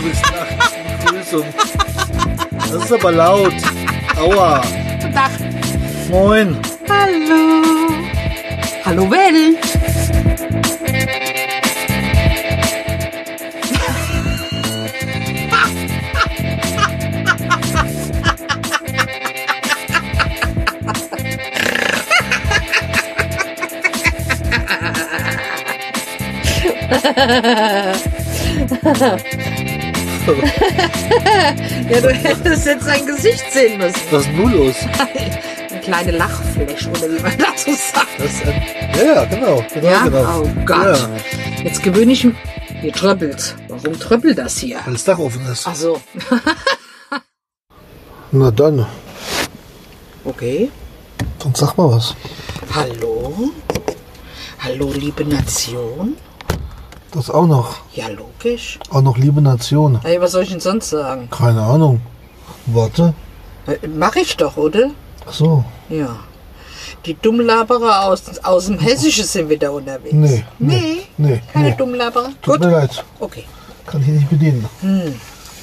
[0.00, 0.74] bist nachts.
[1.04, 1.44] Begrüßung.
[2.56, 3.54] Das ist aber laut.
[4.16, 4.62] Aua.
[5.00, 5.30] Guten Tag.
[6.10, 6.56] Moin.
[6.88, 7.62] Hallo.
[8.84, 9.08] Hallo
[31.90, 34.00] Ja, du hättest jetzt sein Gesicht sehen müssen.
[34.10, 34.74] Was ist nun los?
[35.70, 38.08] Eine kleine Lachfläche, oder wie man dazu sagt.
[38.18, 39.64] Das ja, ja, genau.
[39.72, 40.02] genau, Ja?
[40.04, 40.42] genau.
[40.42, 40.98] Oh Gott.
[40.98, 41.08] Ja,
[41.64, 42.34] Jetzt gewöhne ich mich.
[42.80, 43.56] Hier tröppelt.
[43.68, 44.78] Warum tröppelt das hier?
[44.84, 45.66] weil das Dach offen ist.
[45.66, 46.00] Ach so.
[48.32, 48.86] Na dann,
[50.24, 50.70] Okay.
[51.38, 52.14] dann sag mal was.
[52.74, 53.50] Hallo?
[54.60, 56.16] Hallo, liebe Nation?
[57.12, 57.76] Das auch noch.
[57.94, 58.78] Ja, logisch.
[58.90, 60.00] Auch noch liebe Nation.
[60.02, 61.28] Hey, was soll ich denn sonst sagen?
[61.30, 62.00] Keine Ahnung.
[62.66, 63.14] Warte.
[63.66, 64.90] Äh, Mach ich doch, oder?
[65.26, 65.64] Ach so.
[65.88, 66.16] Ja.
[67.06, 70.12] Die Dummlaberer aus, aus dem Hessischen sind wieder unterwegs.
[70.12, 70.76] Nee, Nee?
[71.16, 71.74] nee, nee, Keine nee.
[71.76, 72.30] Dummlaberer?
[72.42, 72.60] Tut Gut.
[72.60, 73.04] mir leid.
[73.20, 73.44] Okay.
[73.86, 74.66] Kann ich nicht bedienen.
[74.80, 75.14] Hm.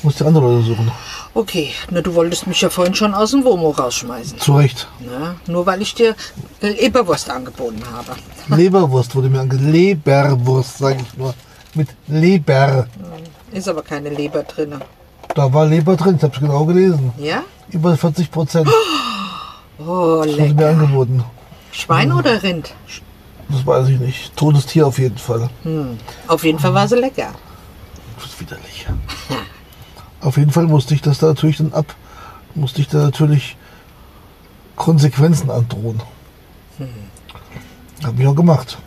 [0.05, 0.91] Muss die andere Leute suchen.
[1.33, 1.71] Okay.
[1.89, 4.39] Na, du wolltest mich ja vorhin schon aus dem Womo rausschmeißen.
[4.39, 4.87] Zu Recht.
[4.99, 6.15] Na, nur weil ich dir
[6.61, 8.15] Leberwurst angeboten habe.
[8.55, 9.55] Leberwurst wurde mir ange...
[9.55, 11.33] Leberwurst, sage ich nur.
[11.73, 12.85] Mit Leber.
[13.51, 14.75] Ist aber keine Leber drin.
[15.33, 17.11] Da war Leber drin, ich habe es genau gelesen.
[17.17, 17.41] Ja?
[17.69, 18.69] Über 40 Prozent
[19.79, 20.69] Oh, wurde mir lecker.
[20.69, 21.23] angeboten.
[21.71, 22.75] Schwein oder Rind?
[23.49, 24.35] Das weiß ich nicht.
[24.37, 25.49] Totes Tier auf jeden Fall.
[25.63, 25.97] Hm.
[26.27, 27.31] Auf jeden Fall war sie lecker.
[28.17, 28.85] Das ist widerlich.
[30.21, 31.85] Auf jeden Fall musste ich das da natürlich dann ab,
[32.55, 33.57] musste ich da natürlich
[34.75, 36.01] Konsequenzen androhen.
[38.03, 38.77] Habe ich auch gemacht.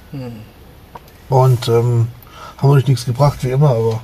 [1.28, 2.08] Und ähm,
[2.56, 4.00] haben natürlich nichts gebracht, wie immer, aber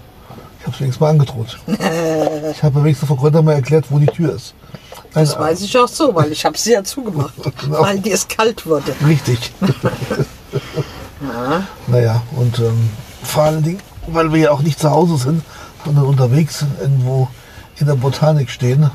[0.58, 1.58] ich habe es wenigstens mal angedroht.
[1.66, 4.54] ich habe wenigstens vor Gründer mal erklärt, wo die Tür ist.
[5.14, 7.34] Nein, Das weiß ich auch so, weil ich habe sie ja zugemacht.
[7.60, 7.82] Genau.
[7.82, 8.94] Weil dir es kalt wurde.
[9.06, 9.52] Richtig.
[11.20, 11.62] Ja.
[11.86, 12.90] Naja, und ähm,
[13.22, 15.42] vor allen Dingen, weil wir ja auch nicht zu Hause sind,
[15.84, 17.28] sondern unterwegs irgendwo
[17.78, 18.90] in der Botanik stehen,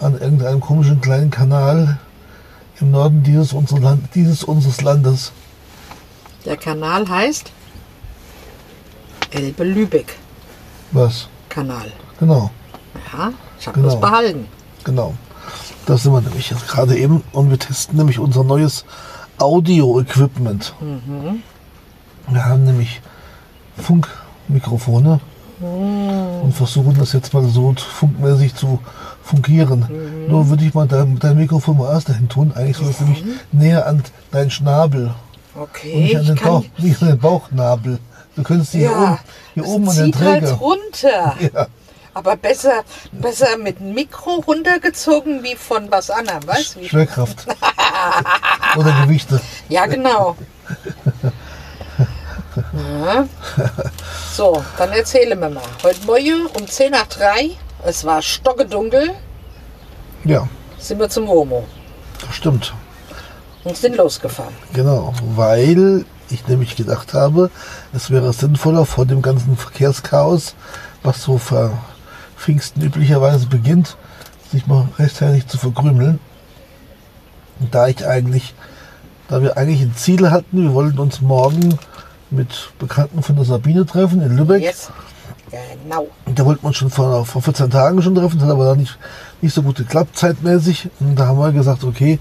[0.00, 1.98] an irgendeinem komischen kleinen Kanal
[2.80, 5.32] im Norden dieses, unseres Land, dieses unseres Landes.
[6.44, 7.50] Der Kanal heißt
[9.30, 10.16] Elbe-Lübeck
[10.92, 11.28] Was?
[11.48, 11.90] Kanal.
[12.20, 12.50] Genau,
[13.12, 13.90] Ja, ich habe Genau.
[13.92, 14.46] das behalten.
[14.84, 15.14] genau.
[15.86, 18.84] Da sind wir nämlich jetzt gerade eben und wir testen nämlich unser neues
[19.38, 20.74] Audio-Equipment.
[22.28, 23.02] Wir haben nämlich
[24.46, 25.20] Funkmikrofone
[25.60, 28.80] und versuchen das jetzt mal so funkmäßig zu
[29.22, 29.86] fungieren.
[30.28, 32.52] Nur würde ich mal dein, dein Mikrofon mal erst dahin tun.
[32.54, 35.14] Eigentlich soll es nämlich näher an deinen Schnabel
[35.54, 36.34] und Okay, nicht an den.
[36.36, 37.98] Bauch, nicht an den Bauchnabel.
[38.34, 39.18] Du könntest die hier Ja, oben,
[39.54, 40.52] hier oben an den zieht halt Träger.
[40.54, 41.36] runter.
[41.54, 41.66] Ja,
[42.12, 46.84] Aber besser, besser mit dem Mikro runtergezogen wie von was anderem, weißt du?
[46.84, 47.46] Schwerkraft.
[48.76, 49.40] Oder Gewichte.
[49.68, 50.36] Ja, genau.
[52.56, 53.26] Ja.
[54.36, 55.62] So, dann erzähle mir mal.
[55.84, 57.50] Heute Morgen um 10 nach 3,
[57.84, 59.10] es war stockedunkel,
[60.24, 61.62] Ja, sind wir zum Womo
[62.20, 62.74] das stimmt.
[63.62, 64.52] und sind losgefahren.
[64.72, 67.48] Genau, weil ich nämlich gedacht habe,
[67.92, 70.56] es wäre sinnvoller vor dem ganzen Verkehrschaos,
[71.04, 71.78] was so vor
[72.36, 73.96] Pfingsten üblicherweise beginnt,
[74.50, 76.18] sich mal rechtzeitig zu verkrümeln.
[77.60, 78.52] Und da ich eigentlich,
[79.28, 81.78] da wir eigentlich ein Ziel hatten, wir wollten uns morgen
[82.34, 84.62] mit Bekannten von der Sabine treffen in Lübeck.
[84.62, 84.90] Jetzt.
[85.50, 86.08] Genau.
[86.26, 88.64] Und Da wollten wir uns schon vor, vor 14 Tagen schon treffen, das hat aber
[88.66, 88.98] dann nicht,
[89.40, 90.88] nicht so gut geklappt zeitmäßig.
[91.00, 92.18] Und da haben wir gesagt, okay,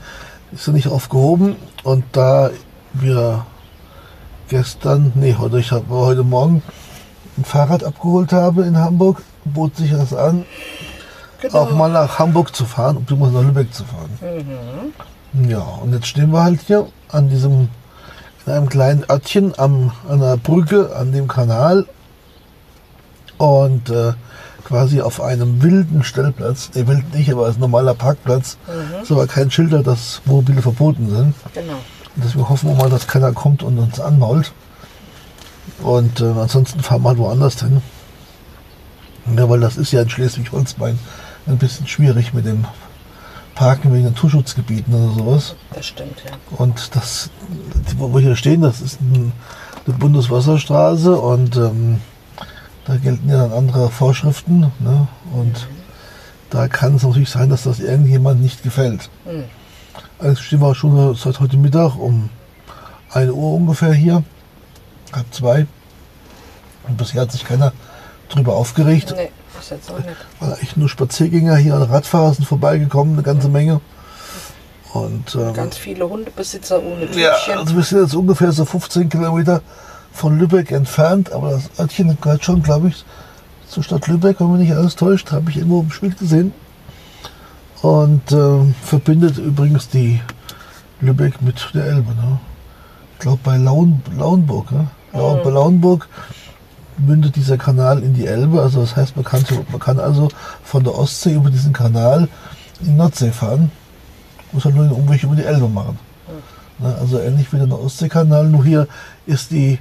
[0.51, 1.55] ist ja nicht aufgehoben.
[1.83, 2.51] Und da
[2.93, 3.45] wir
[4.49, 6.61] gestern, nee, heute, ich habe heute Morgen
[7.37, 10.45] ein Fahrrad abgeholt habe in Hamburg, bot sich das an,
[11.41, 11.57] Genau.
[11.57, 14.09] auch mal nach Hamburg zu fahren, beziehungsweise nach Lübeck zu fahren.
[15.49, 17.69] Ja, und jetzt stehen wir halt hier an diesem,
[18.45, 21.85] in einem kleinen Örtchen am, an einer Brücke, an dem Kanal
[23.37, 24.13] und äh,
[24.63, 28.57] quasi auf einem wilden Stellplatz, ne, wild nicht, aber als normaler Parkplatz,
[29.01, 31.35] ist aber kein Schilder, dass Mobile verboten sind.
[31.53, 31.73] Genau.
[32.15, 34.53] Und deswegen hoffen wir mal, dass keiner kommt und uns anmault.
[35.81, 37.81] Und äh, ansonsten fahren wir halt woanders hin.
[39.35, 40.99] Ja, weil das ist ja in Schleswig-Holstein
[41.45, 42.65] ein bisschen schwierig mit dem
[43.55, 45.55] Parken wegen Naturschutzgebieten oder sowas.
[45.73, 46.37] Das stimmt, ja.
[46.57, 47.29] Und das,
[47.97, 49.31] wo wir hier stehen, das ist ein,
[49.85, 52.01] eine Bundeswasserstraße und ähm,
[52.85, 54.71] da gelten ja dann andere Vorschriften.
[54.79, 55.07] Ne?
[55.33, 55.67] Und
[56.49, 59.09] da kann es natürlich sein, dass das irgendjemand nicht gefällt.
[59.25, 59.45] Mhm.
[60.19, 62.29] Also stehen wir schon seit heute Mittag um
[63.11, 64.23] 1 Uhr ungefähr hier,
[65.11, 65.67] halb zwei.
[66.87, 67.73] Und bisher hat sich keiner
[68.29, 69.13] drüber aufgeregt.
[69.15, 69.29] Nee,
[69.63, 70.15] ist jetzt auch nicht.
[70.39, 73.81] Weil echt nur Spaziergänger hier und Radfahrer sind vorbeigekommen, eine ganze Menge.
[74.93, 77.57] Und ähm, Ganz viele Hundebesitzer ohne ja, Tütchen.
[77.59, 79.61] also wir sind jetzt ungefähr so 15 Kilometer
[80.11, 83.03] von Lübeck entfernt, aber das Örtchen gehört schon, glaube ich,
[83.67, 86.53] zur Stadt Lübeck, wenn mich nicht alles täuscht, habe ich irgendwo im Spiel gesehen.
[87.81, 90.21] Und ähm, verbindet übrigens die
[91.01, 92.11] Lübeck mit der Elbe.
[92.13, 92.39] Ne?
[93.13, 94.71] Ich glaube bei Laun, Lauenburg.
[94.71, 94.87] Ne?
[95.11, 96.07] Lau- Bei Lauenburg
[96.97, 98.61] mündet dieser Kanal in die Elbe.
[98.61, 100.29] Also das heißt, man kann, man kann also
[100.63, 102.27] von der Ostsee über diesen Kanal
[102.79, 103.71] in die Nordsee fahren.
[104.51, 105.97] Muss halt nur den Umweg über die Elbe machen.
[106.79, 106.95] Ne?
[106.99, 108.87] Also ähnlich wie der Ostseekanal, nur hier
[109.25, 109.79] ist die,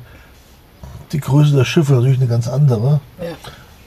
[1.12, 3.00] die Größe der Schiffe natürlich eine ganz andere.
[3.20, 3.32] Ja.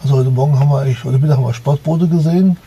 [0.03, 2.57] Also heute Morgen haben wir eigentlich, heute Mittag haben wir Sportboote gesehen.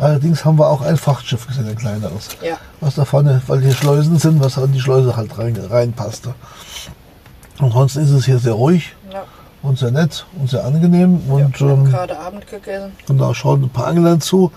[0.00, 2.28] Allerdings haben wir auch ein Frachtschiff gesehen, ein kleineres.
[2.42, 2.56] Ja.
[2.80, 6.34] Was da vorne, weil hier Schleusen sind, was an die Schleuse halt rein, reinpasste.
[7.58, 9.24] Ansonsten ist es hier sehr ruhig ja.
[9.68, 11.20] Und sehr nett und sehr angenehm.
[11.28, 11.34] ja.
[11.34, 12.92] Und wir haben ähm, gerade Abend gegessen.
[13.08, 14.50] und da schauen ein paar Anglern zu,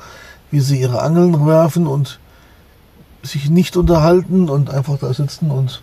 [0.51, 2.19] wie sie ihre Angeln werfen und
[3.23, 5.81] sich nicht unterhalten und einfach da sitzen und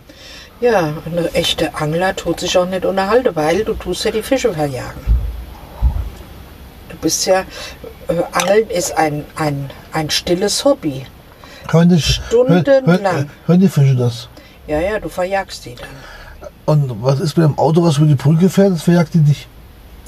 [0.59, 4.51] Ja, eine echte Angler tut sich auch nicht unterhalten, weil du tust ja die Fische
[4.53, 5.01] verjagen.
[6.89, 7.41] Du bist ja,
[8.07, 11.05] äh, Angeln ist ein, ein, ein stilles Hobby.
[11.69, 12.85] hören die, Stundenlang.
[12.85, 14.27] hören, hören, hören die Fische das.
[14.67, 15.87] Ja, ja, du verjagst die dann.
[16.69, 19.47] Und was ist mit dem Auto, was über die Brücke fährt, das verjagt die nicht.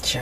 [0.02, 0.20] Tja,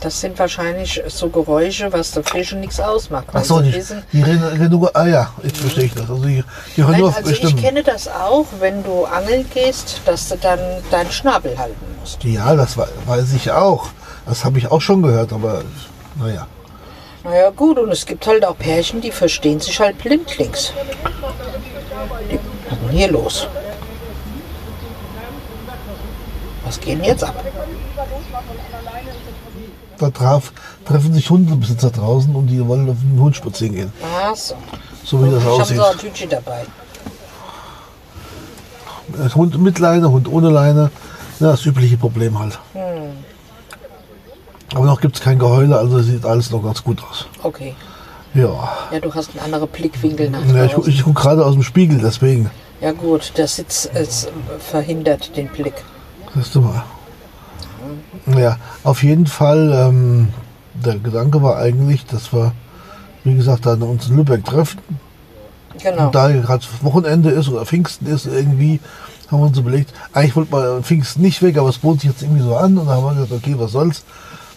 [0.00, 3.26] das sind wahrscheinlich so Geräusche, was der Fische nichts ausmacht.
[3.32, 3.82] Ach so, sie die,
[4.12, 6.10] die reden, reden nur, ah ja, jetzt verstehe ich das.
[6.10, 6.44] Also die,
[6.76, 10.28] die hören Nein, nur auf also ich kenne das auch, wenn du angeln gehst, dass
[10.28, 10.58] du dann
[10.90, 12.22] deinen Schnabel halten musst.
[12.22, 13.88] Ja, das wei- weiß ich auch.
[14.26, 15.62] Das habe ich auch schon gehört, aber
[16.16, 16.46] naja.
[17.24, 20.72] Naja gut, und es gibt halt auch Pärchen, die verstehen sich halt blindlings.
[22.30, 22.38] Die,
[22.68, 23.48] was ist denn hier los?
[26.68, 27.34] Was geht denn jetzt ab?
[29.96, 30.52] Da traf,
[30.84, 33.92] treffen sich Hundebesitzer draußen und die wollen auf den Hund spazieren gehen.
[34.22, 34.54] Ach so.
[35.02, 35.76] So wie das ich habe aussieht.
[35.78, 36.66] so ein Tütchen dabei.
[39.34, 40.90] Hund mit Leine, Hund ohne Leine.
[41.40, 42.58] Ja, das übliche Problem halt.
[42.74, 43.16] Hm.
[44.74, 47.26] Aber noch gibt es kein Geheule, also sieht alles noch ganz gut aus.
[47.42, 47.74] Okay.
[48.34, 48.68] Ja.
[48.92, 51.98] Ja, du hast einen anderen Blickwinkel nach ja ich ich gucke gerade aus dem Spiegel,
[51.98, 52.50] deswegen.
[52.82, 54.28] Ja gut, der Sitz es
[54.58, 55.82] verhindert den Blick.
[56.38, 56.84] Siehst du mal.
[58.38, 60.28] Ja, auf jeden Fall, ähm,
[60.74, 62.52] der Gedanke war eigentlich, dass wir,
[63.24, 64.78] wie gesagt, dann uns in Lübeck treffen.
[65.82, 66.06] Genau.
[66.06, 68.80] Und da gerade Wochenende ist oder Pfingsten ist, irgendwie
[69.30, 72.10] haben wir uns überlegt, eigentlich wollten wir an Pfingsten nicht weg, aber es bot sich
[72.10, 74.04] jetzt irgendwie so an und dann haben wir gesagt, okay, was soll's.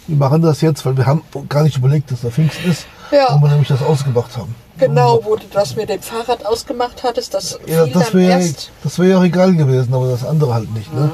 [0.06, 3.26] Wir machen das jetzt, weil wir haben gar nicht überlegt, dass da Pfingsten ist, Ja.
[3.36, 4.54] wo wir nämlich das ausgemacht haben.
[4.78, 8.42] Genau, wo du das mit dem Fahrrad ausgemacht hattest, das Ja, das wäre
[8.82, 10.92] das wär ja auch egal gewesen, aber das andere halt nicht.
[10.92, 11.10] Ne?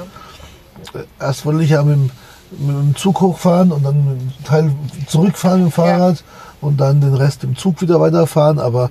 [1.21, 2.11] Erst wollte ich ja mit, dem-
[2.59, 4.73] mit dem Zug hochfahren und dann mit dem Teil
[5.07, 6.25] zurückfahren mit dem Fahrrad
[6.61, 8.91] und dann den Rest im Zug wieder weiterfahren, aber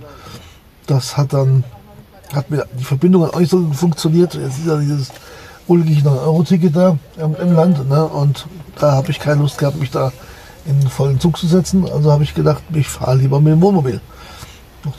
[0.86, 1.64] das hat dann,
[2.34, 4.34] hat mir die Verbindung hat auch nicht so funktioniert.
[4.36, 5.10] Jetzt ist ja dieses
[5.68, 8.06] ulkige 9-Euro-Ticket da im, im Land ne?
[8.06, 8.46] und
[8.80, 10.12] da habe ich keine Lust gehabt, mich da
[10.66, 11.90] in den vollen Zug zu setzen.
[11.92, 14.00] Also habe ich gedacht, ich fahre lieber mit dem Wohnmobil.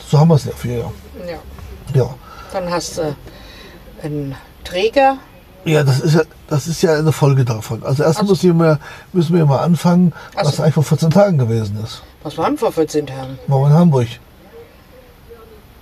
[0.09, 0.91] So haben wir es ja für ja.
[1.27, 2.01] Ja.
[2.01, 2.09] ja.
[2.53, 3.15] Dann hast du
[4.03, 5.17] einen Träger.
[5.65, 7.83] Ja, das ist ja, das ist ja eine Folge davon.
[7.83, 8.79] Also erst Also- müssen, wir,
[9.13, 12.01] müssen wir mal anfangen, was Also- eigentlich vor 14 Tagen gewesen ist.
[12.23, 13.37] Was waren vor 14 Tagen?
[13.47, 14.07] War in Hamburg.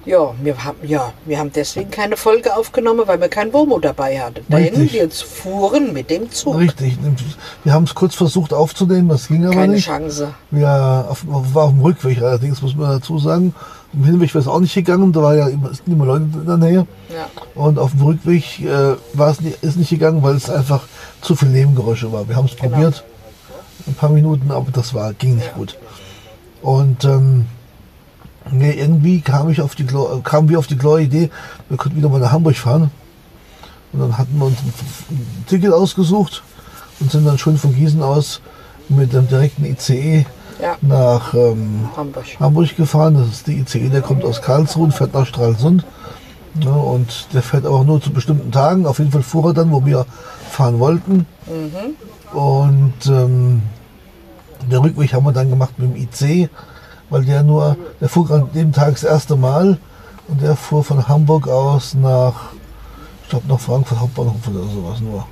[0.06, 4.18] Ja, wir haben, ja, wir haben deswegen keine Folge aufgenommen, weil wir kein Womo dabei
[4.22, 4.46] hatten.
[4.48, 6.58] Denn wir fuhren mit dem Zug.
[6.58, 6.98] Richtig.
[7.66, 9.86] Wir haben es kurz versucht aufzunehmen, das ging aber Keine nicht.
[9.88, 10.34] Chance.
[10.50, 13.54] Wir auf, war auf dem Rückweg allerdings, muss man dazu sagen.
[13.94, 16.46] Im Hinweg wäre es auch nicht gegangen, da war ja immer, sind immer Leute in
[16.46, 16.88] der Nähe.
[17.10, 17.28] Ja.
[17.56, 20.84] Und auf dem Rückweg äh, war es nicht, ist nicht gegangen, weil es einfach
[21.22, 22.28] zu viel Nebengeräusche war.
[22.28, 22.74] Wir haben es Genau.
[22.74, 23.04] probiert,
[23.88, 25.78] ein paar Minuten, aber das war, ging nicht gut.
[26.62, 27.46] Und ähm,
[28.52, 31.30] nee, irgendwie kam ich auf die kamen wir auf die glorreiche Idee,
[31.70, 32.92] wir könnten wieder mal nach Hamburg fahren.
[33.94, 34.74] Und dann hatten wir uns ein,
[35.12, 36.44] ein Ticket ausgesucht
[37.00, 38.42] und sind dann schon von Gießen aus
[38.90, 40.26] mit dem direkten ICE
[40.62, 42.26] Ja, nach ähm, Hamburg.
[42.40, 43.16] Hamburg gefahren.
[43.16, 45.86] Das ist die ICE, der kommt aus Karlsruhe und fährt nach Stralsund.
[46.60, 48.86] Ja, und der fährt aber nur zu bestimmten Tagen.
[48.88, 50.06] Auf jeden Fall fuhr er dann, wo wir
[50.50, 51.28] fahren wollten.
[52.34, 53.62] Und ähm,
[54.70, 56.50] den Rückweg haben wir dann gemacht mit dem IC,
[57.10, 59.78] weil der nur, der fuhr an dem Tag das erste Mal
[60.28, 62.52] und der fuhr von Hamburg aus nach,
[63.24, 65.26] ich glaube nach Frankfurt Hauptbahnhof oder sowas nur.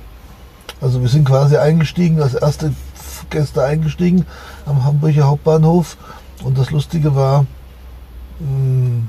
[0.80, 2.72] Also wir sind quasi eingestiegen, als erste
[3.30, 4.26] Gäste eingestiegen
[4.66, 5.96] am Hamburger Hauptbahnhof.
[6.44, 7.46] Und das Lustige war,
[8.40, 9.02] mh,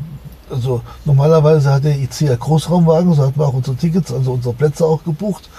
[0.50, 4.54] also normalerweise hat der IC ja Großraumwagen, so hatten wir auch unsere Tickets, also unsere
[4.54, 5.50] Plätze auch gebucht.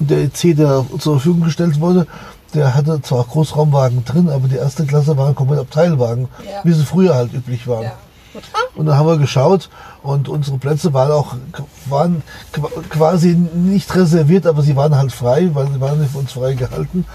[0.00, 2.06] Und der IC, der zur Verfügung gestellt wurde,
[2.54, 6.60] der hatte zwar Großraumwagen drin, aber die erste Klasse waren komplett Abteilwagen, Ja.
[6.64, 7.84] wie sie früher halt üblich waren.
[7.84, 7.92] Ja.
[8.74, 9.70] Und dann haben wir geschaut
[10.02, 11.36] und unsere Plätze waren auch
[11.88, 16.32] waren qu- quasi nicht reserviert, aber sie waren halt frei, weil sie waren für uns
[16.32, 17.06] frei gehalten.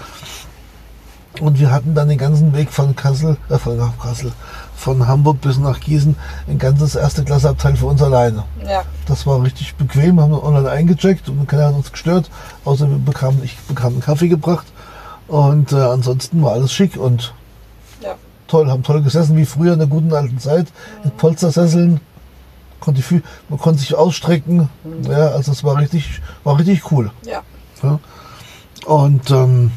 [1.40, 4.32] Und wir hatten dann den ganzen Weg von Kassel, äh, von Kassel,
[4.76, 6.14] von Hamburg bis nach Gießen
[6.48, 8.44] ein ganzes erste Klasse Abteil für uns alleine.
[8.68, 8.82] Ja.
[9.06, 12.30] Das war richtig bequem, haben wir online eingecheckt und keiner hat uns gestört,
[12.64, 14.66] außer wir bekamen, ich bekam einen Kaffee gebracht
[15.28, 17.32] und äh, ansonsten war alles schick und
[18.02, 18.14] Ja.
[18.46, 20.66] toll, haben toll gesessen, wie früher in der guten alten Zeit,
[21.04, 22.00] in Polstersesseln.
[22.80, 24.68] Konnte ich viel, man konnte sich ausstrecken.
[25.08, 27.12] Ja, also es war richtig, war richtig cool.
[27.24, 27.42] Ja.
[27.82, 28.00] Ja.
[28.86, 29.70] Und ähm,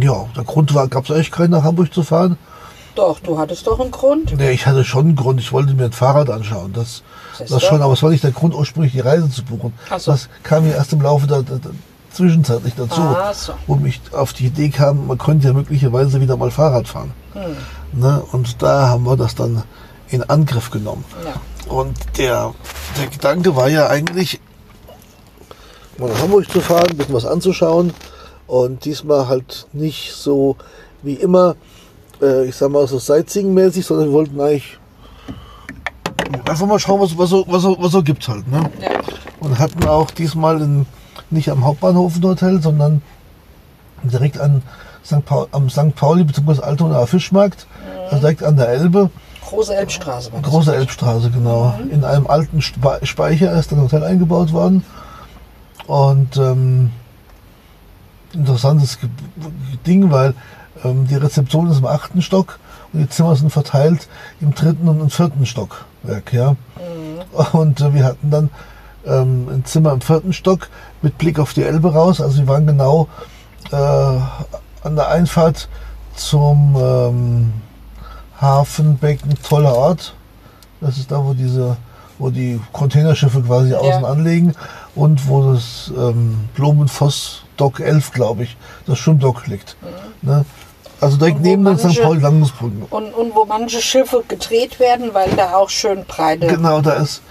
[0.00, 2.38] ja, der Grund war, gab es eigentlich keinen nach Hamburg zu fahren.
[2.94, 4.36] Doch, du hattest doch einen Grund.
[4.36, 6.72] Nee, ich hatte schon einen Grund, ich wollte mir ein Fahrrad anschauen.
[6.74, 7.02] Das,
[7.38, 9.72] das schon, aber es war nicht der Grund, ursprünglich die Reise zu buchen.
[9.88, 10.12] Ach so.
[10.12, 11.70] Das kam mir erst im Laufe der, der, der
[12.12, 13.00] Zwischenzeit nicht dazu.
[13.32, 13.54] So.
[13.66, 17.12] Wo mich auf die Idee kam, man könnte ja möglicherweise wieder mal Fahrrad fahren.
[17.32, 18.00] Hm.
[18.00, 18.22] Ne?
[18.32, 19.62] Und da haben wir das dann
[20.08, 21.04] in Angriff genommen.
[21.24, 21.72] Ja.
[21.72, 22.52] Und der,
[22.98, 24.40] der Gedanke war ja eigentlich,
[25.96, 27.94] mal nach Hamburg zu fahren, ein bisschen was anzuschauen.
[28.52, 30.56] Und diesmal halt nicht so
[31.02, 31.56] wie immer,
[32.20, 34.78] äh, ich sag mal so Sightseeing-mäßig, sondern wir wollten eigentlich
[36.46, 38.46] einfach mal schauen, was, was, so, was, so, was so gibt halt.
[38.48, 38.70] Ne?
[38.78, 38.90] Ja.
[39.40, 40.84] Und hatten auch diesmal in,
[41.30, 43.00] nicht am Hauptbahnhof ein Hotel, sondern
[44.02, 44.60] direkt an
[45.02, 45.24] St.
[45.24, 45.96] Paul, am St.
[45.96, 46.60] Pauli bzw.
[46.60, 47.66] Altonaer Fischmarkt,
[48.10, 49.08] also direkt an der Elbe.
[49.46, 50.30] Große Elbstraße.
[50.42, 51.72] Große Elbstraße, genau.
[51.90, 54.84] In einem alten Spe Speicher ist ein Hotel eingebaut worden.
[55.86, 56.90] Und ähm,
[58.34, 58.98] interessantes
[59.86, 60.34] Ding, weil
[60.84, 62.58] ähm, die Rezeption ist im achten Stock
[62.92, 64.08] und die Zimmer sind verteilt
[64.40, 66.32] im dritten und im vierten Stockwerk.
[66.32, 66.56] Ja.
[67.52, 68.50] Und äh, wir hatten dann
[69.06, 70.68] ähm, ein Zimmer im vierten Stock
[71.00, 72.20] mit Blick auf die Elbe raus.
[72.20, 73.08] Also wir waren genau
[73.70, 75.68] äh, an der Einfahrt
[76.14, 77.52] zum ähm,
[78.40, 80.14] Hafenbecken, toller Ort.
[80.80, 81.76] Das ist da, wo diese,
[82.18, 84.54] wo die Containerschiffe quasi außen anlegen
[84.94, 89.76] und wo das ähm, Blumenfoss Dock 11, glaube ich, das Schwimmdock liegt.
[90.20, 90.44] Ne?
[91.00, 92.02] Also direkt neben den St.
[92.02, 92.82] Paul Landungsbrücken.
[92.90, 96.48] Und, und wo manche Schiffe gedreht werden, weil da auch schön breite.
[96.48, 97.22] Genau, da ist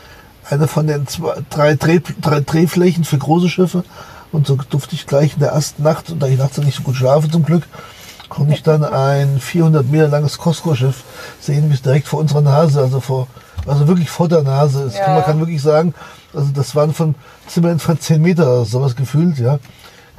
[0.49, 3.83] eine von den zwei, drei, Dreh, drei Drehflächen für große Schiffe.
[4.31, 6.83] Und so durfte ich gleich in der ersten Nacht, und da ich nachts nicht so
[6.83, 7.63] gut schlafe zum Glück,
[8.29, 11.03] konnte ich dann ein 400 Meter langes Costco-Schiff
[11.41, 13.27] sehen, wie es direkt vor unserer Nase, also vor,
[13.67, 14.95] also wirklich vor der Nase ist.
[14.95, 15.13] Ja.
[15.13, 15.93] Man kann wirklich sagen,
[16.33, 17.15] also das waren von
[17.47, 19.59] Zimmer von 10 Meter sowas gefühlt, ja.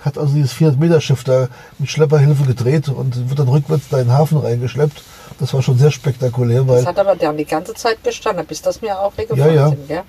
[0.05, 3.99] Hat also dieses 400 Meter Schiff da mit Schlepperhilfe gedreht und wird dann rückwärts da
[3.99, 5.03] in den Hafen reingeschleppt.
[5.39, 8.61] Das war schon sehr spektakulär, weil Das hat aber dann die ganze Zeit gestanden, bis
[8.63, 9.69] das mir auch weggefahren Ja, ja.
[9.71, 9.89] sind.
[9.89, 10.03] Gell?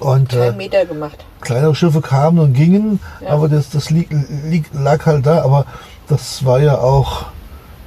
[0.00, 1.24] und äh, Kein Meter gemacht.
[1.40, 3.30] kleinere Schiffe kamen und gingen, Ja.
[3.30, 4.08] aber das, das lieg,
[4.44, 5.42] lieg, lag halt da.
[5.42, 5.66] Aber
[6.08, 7.26] das war ja auch,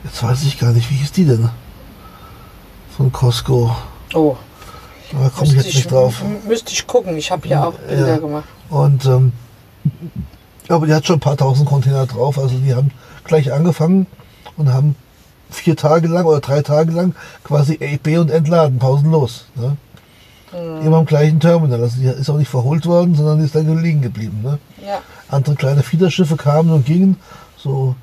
[0.03, 1.49] jetzt weiß ich gar nicht, wie hieß die denn?
[2.97, 3.73] Von Costco.
[4.13, 4.35] Oh,
[5.13, 6.21] Da komme ich jetzt nicht drauf.
[6.45, 7.15] Müsste ich gucken.
[7.17, 8.17] Ich habe ja auch Bilder Ja.
[8.17, 8.43] gemacht.
[8.69, 9.31] Und ähm,
[10.71, 12.37] aber die hat schon ein paar tausend Container drauf.
[12.39, 12.91] Also die haben
[13.23, 14.07] gleich angefangen
[14.57, 14.95] und haben
[15.49, 19.45] vier Tage lang oder drei Tage lang quasi A, B und entladen, pausenlos.
[19.55, 19.77] Ne?
[20.83, 21.81] Immer am gleichen Terminal.
[21.81, 24.41] Also die ist auch nicht verholt worden, sondern die ist da liegen geblieben.
[24.43, 24.59] Ne?
[24.85, 25.01] Ja.
[25.29, 27.17] andere kleine Fiederschiffe kamen und gingen.
[27.57, 27.95] So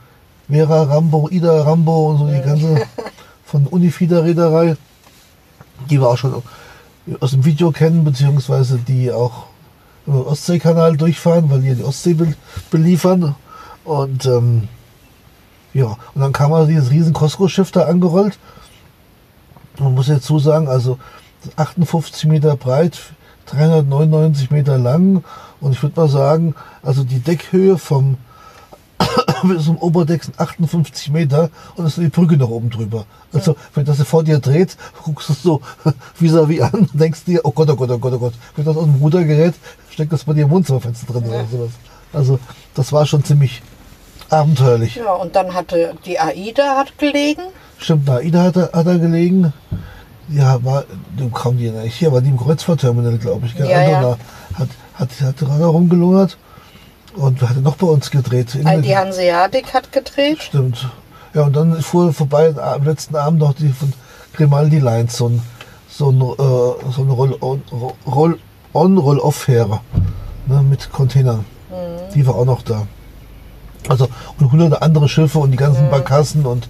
[0.48, 2.86] Vera Rambo, Ida Rambo und so die ganze
[3.44, 4.76] von Unifieder Reederei.
[5.90, 6.42] Die wir auch schon
[7.20, 9.44] aus dem Video kennen, beziehungsweise die auch
[10.08, 12.34] über den Ostseekanal durchfahren, weil die die Ostsee be
[12.70, 13.34] beliefern.
[13.84, 14.68] Und ähm,
[15.74, 18.38] ja, und dann kam also dieses riesen Costco-Schiff da angerollt.
[19.78, 20.98] Man muss jetzt so sagen, also
[21.56, 22.98] 58 Meter breit,
[23.46, 25.22] 399 Meter lang
[25.60, 28.16] und ich würde mal sagen, also die Deckhöhe vom
[29.44, 33.04] bis zum Oberdeck sind 58 Meter und es ist die Brücke noch oben drüber.
[33.32, 35.60] Also wenn das vor dir dreht, guckst du so
[36.20, 38.34] vis-à-vis an und denkst dir, oh Gott, oh Gott, oh Gott, oh Gott.
[38.56, 39.54] Wenn das aus dem Ruder gerät,
[39.90, 41.70] steckt das bei dir im Wohnzimmerfenster drin oder sowas.
[42.12, 42.38] Also
[42.74, 43.62] das war schon ziemlich
[44.30, 44.96] abenteuerlich.
[44.96, 47.42] ja, und dann hatte die AIDA hat gelegen.
[47.78, 49.52] Stimmt, na, Ida hat hat er gelegen.
[50.30, 50.84] Ja, war,
[51.16, 53.56] du kam die ja nicht hier, war die im Kreuzfahrtterminal, glaube ich.
[53.56, 53.68] Gell?
[53.68, 53.96] Ja, ja.
[53.96, 54.18] Altona
[54.54, 56.36] Hat, hat, hat gerade rumgelungert.
[57.18, 58.54] Und wer hat noch bei uns gedreht?
[58.54, 60.42] Ingrid- Die Hanseatic hat gedreht.
[60.42, 60.88] Stimmt.
[61.34, 63.92] Ja, und dann fuhr vorbei am letzten Abend noch die von
[64.34, 65.42] Grimaldi Lines, so ein,
[65.88, 67.62] so ein, äh, so ein Roll-on,
[68.06, 68.38] Roll
[68.74, 69.80] Roll-off-Fähre
[70.46, 71.44] ne, mit Containern.
[71.70, 72.14] Mhm.
[72.14, 72.86] Die war auch noch da.
[73.88, 74.08] Also,
[74.38, 76.68] und hunderte andere Schiffe und die ganzen Barkassen und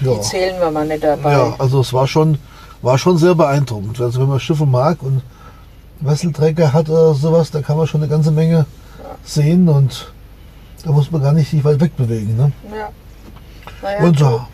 [0.00, 0.14] ja.
[0.14, 1.32] Die zählen wir mal nicht dabei.
[1.32, 2.38] Ja, also es war schon,
[2.82, 4.00] war schon sehr beeindruckend.
[4.00, 5.22] Also wenn man Schiffe mag und
[6.00, 8.66] Wesselträger hat oder sowas, da kann man schon eine ganze Menge
[9.24, 10.12] sehen und
[10.84, 12.36] Da muss man gar nicht sich weit wegbewegen.
[12.36, 12.52] Ne?
[12.70, 12.88] Ja.
[13.82, 14.46] Naja, Und du, so.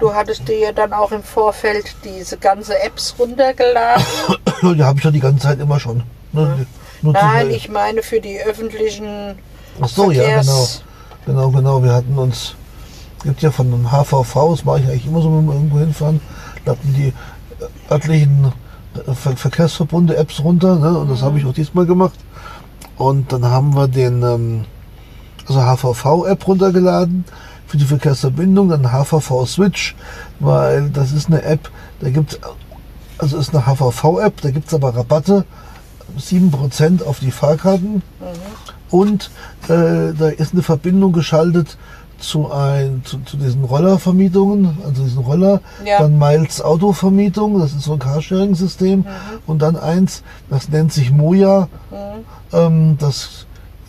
[0.00, 4.04] du hattest dir ja dann auch im Vorfeld diese ganze Apps runtergeladen.
[4.76, 6.02] Die habe ich ja die ganze Zeit immer schon.
[6.32, 6.66] Ne?
[7.00, 9.36] Zu Nein, ich meine für die öffentlichen
[9.80, 10.52] Ach so, ja, genau.
[10.52, 10.82] Verkehrs-
[11.26, 11.82] Genau, genau.
[11.84, 12.54] Wir hatten uns,
[13.22, 16.20] gibt ja von dem HVV, das mache ich eigentlich immer so, wenn wir irgendwo hinfahren,
[16.64, 18.52] da hatten die äh, örtlichen
[19.06, 20.98] äh, Ver Verkehrsverbunde Apps runter, ne?
[20.98, 22.18] und das habe ich auch diesmal gemacht.
[22.98, 24.64] Und dann haben wir den, ähm,
[25.46, 27.24] also HVV-App runtergeladen
[27.66, 29.94] für die Verkehrsverbindung, dann HVV Switch,
[30.40, 32.40] weil das ist eine App, da gibt
[33.18, 35.44] also ist eine HVV-App, da gibt es aber Rabatte,
[36.18, 38.02] 7% auf die Fahrkarten.
[38.90, 39.30] Und
[39.64, 41.76] äh, da ist eine Verbindung geschaltet
[42.18, 46.00] zu, ein, zu, zu diesen Rollervermietungen, also diesen Roller, Ja.
[46.00, 49.06] dann Miles Autovermietung, das ist so ein Carsharing-System
[49.46, 51.68] und dann eins, das nennt sich Moja,
[52.52, 53.46] ähm, das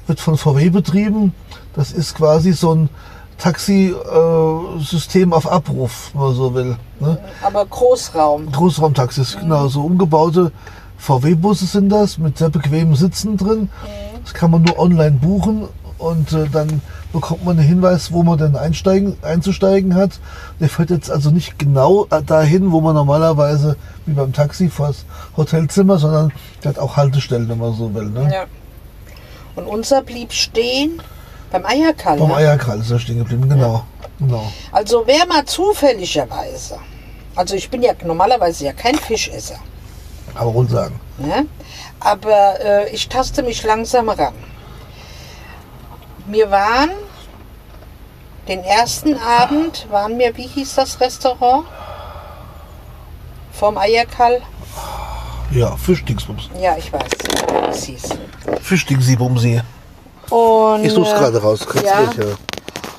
[0.07, 1.33] wird von VW betrieben,
[1.75, 2.89] das ist quasi so ein
[3.37, 6.77] Taxi-System auf Abruf, wenn man so will.
[6.99, 7.17] Ne?
[7.41, 8.51] Aber Großraum.
[8.51, 10.51] Großraumtaxis, genau, so umgebaute
[10.97, 13.69] VW-Busse sind das, mit sehr bequemen Sitzen drin.
[14.23, 15.67] Das kann man nur online buchen
[15.97, 20.19] und äh, dann bekommt man einen Hinweis, wo man denn einsteigen, einzusteigen hat.
[20.59, 23.75] Der fährt jetzt also nicht genau äh, dahin, wo man normalerweise
[24.05, 26.31] wie beim Taxi vor das Hotelzimmer, sondern
[26.63, 28.05] der hat auch Haltestellen, wenn man so will.
[28.05, 28.29] Ne?
[28.31, 28.45] Ja.
[29.55, 31.01] Und unser blieb stehen
[31.51, 32.17] beim Eierkall.
[32.17, 32.35] Beim ne?
[32.35, 33.83] Eierkral ist er stehen geblieben, genau.
[34.19, 34.51] genau.
[34.71, 36.77] Also wer mal zufälligerweise,
[37.35, 39.59] also ich bin ja normalerweise ja kein Fischesser,
[40.35, 40.99] Aber wohl sagen.
[41.17, 41.45] ne?
[41.99, 44.33] aber äh, ich taste mich langsam ran.
[46.29, 46.91] Wir waren
[48.47, 51.65] den ersten Abend, waren wir, wie hieß das Restaurant?
[53.51, 54.43] Vom Eierkall?
[55.51, 56.51] Ja, Fischdingsbums.
[56.61, 58.09] Ja, ich weiß, wie es hieß.
[58.61, 59.63] Fischdingsibumsee.
[60.29, 61.65] Und, Ich such's äh, gerade raus.
[61.83, 62.03] Ja.
[62.03, 62.25] ja.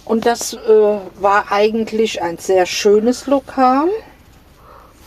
[0.07, 3.87] Und das äh, war eigentlich ein sehr schönes Lokal,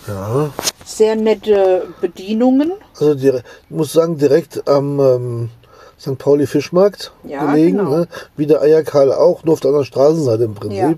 [0.08, 0.50] ja.
[0.86, 2.72] sehr nette Bedienungen.
[2.98, 5.50] Also ich muss sagen, direkt am ähm,
[6.04, 6.18] St.
[6.18, 7.78] Pauli Fischmarkt Ja, gelegen.
[7.80, 7.90] genau.
[7.98, 8.08] Ne?
[8.38, 10.78] Wie der Eierkarl auch, nur auf der anderen Straßenseite im Prinzip.
[10.80, 10.88] Ja.
[10.90, 10.98] Mhm.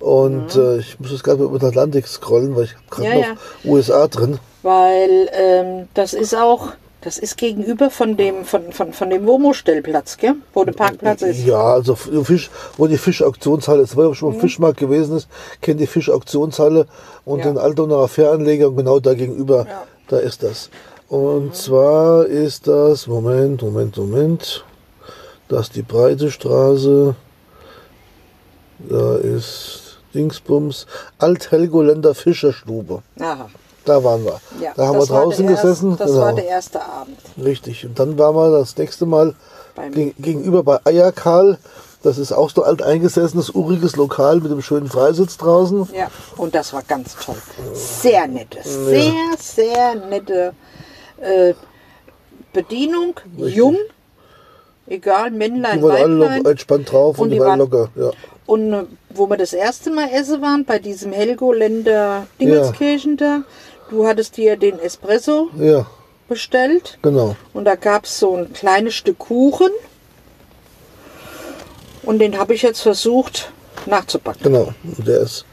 [0.00, 3.36] Und äh, ich muss jetzt gerade über den Atlantik scrollen, weil ich gerade Ja, noch.
[3.64, 4.38] USA drin.
[4.62, 6.68] Weil ähm, das ist auch,
[7.00, 10.34] das ist gegenüber von dem, von, von, von dem Womo-Stellplatz, gell?
[10.52, 11.46] Wo der Parkplatz ist.
[11.46, 13.96] Ja, also Fisch, wo die Fischauktionshalle ist.
[13.96, 14.40] Wer schon Mhm.
[14.40, 15.28] Fischmarkt gewesen ist,
[15.62, 16.86] kennt die Fischauktionshalle
[17.24, 19.66] und den Altonaer Fähranleger und genau da gegenüber,
[20.08, 20.68] da ist das.
[21.08, 24.64] Und zwar ist das, Moment, Moment, Moment,
[25.48, 27.14] das ist die breite Straße,
[28.78, 30.86] da ist Dingsbums,
[31.18, 33.02] Alt-Helgoländer Fischerstube.
[33.20, 33.48] Aha.
[33.84, 34.40] Da waren wir.
[34.60, 35.96] Ja, da haben wir draußen der erst- gesessen.
[35.98, 36.22] Das genau.
[36.22, 37.18] war der erste Abend.
[37.42, 37.84] Richtig.
[37.84, 39.34] Und dann waren wir das nächste Mal
[39.76, 41.58] geg- gegenüber bei Eierkarl.
[42.02, 45.88] Das ist auch so ein alteingesessenes, uriges Lokal mit dem schönen Freisitz draußen.
[45.94, 47.36] Ja, und das war ganz toll.
[47.74, 50.54] Sehr nette, sehr, sehr nette
[51.24, 51.54] äh,
[52.52, 53.20] Bedienung.
[53.36, 53.76] Jung,
[54.86, 56.42] egal, Männlein, Die waren alle Weiblein.
[56.42, 57.88] noch entspannt drauf und, Und die waren locker.
[57.96, 58.10] Ja.
[58.46, 63.42] Und äh, wo wir das erste Mal essen waren, bei diesem Helgoländer Dingelskirchen da,
[63.90, 65.86] du hattest dir den Espresso ja,
[66.28, 67.36] bestellt genau.
[67.52, 69.70] und da gab es so ein kleines Stück Kuchen
[72.02, 73.50] und den habe ich jetzt versucht
[73.86, 74.42] nachzubacken.
[74.42, 74.74] Genau.
[74.82, 75.44] Der ist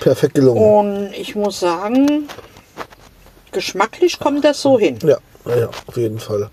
[0.00, 0.58] perfekt gelungen.
[0.58, 2.28] Und ich muss sagen,
[3.52, 4.98] geschmacklich kommt das so hin.
[5.02, 6.50] Ja, ja, auf jeden Fall.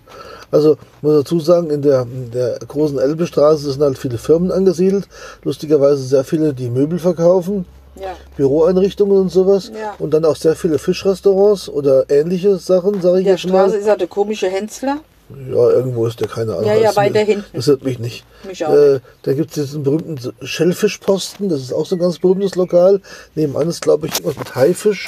[0.51, 5.07] Also muss dazu sagen, in der, in der großen Elbestraße sind halt viele Firmen angesiedelt.
[5.43, 7.65] Lustigerweise sehr viele, die Möbel verkaufen.
[7.99, 8.15] Ja.
[8.35, 9.71] Büroeinrichtungen und sowas.
[9.73, 9.95] Ja.
[9.99, 13.63] Und dann auch sehr viele Fischrestaurants oder ähnliche Sachen, sage ich Der jetzt mal.
[13.63, 14.97] Straße ist ja der komische Hänzler.
[15.29, 16.65] Ja, irgendwo ist der, keine Ahnung.
[16.67, 17.45] Ja, ja, weiter hinten.
[17.53, 18.23] Das hört mich nicht.
[18.47, 22.19] Mich auch Äh, da gibt es diesen berühmten Schellfischposten, das ist auch so ein ganz
[22.19, 23.01] berühmtes Lokal.
[23.33, 25.07] Nebenan ist, glaube ich, irgendwas mit Haifisch,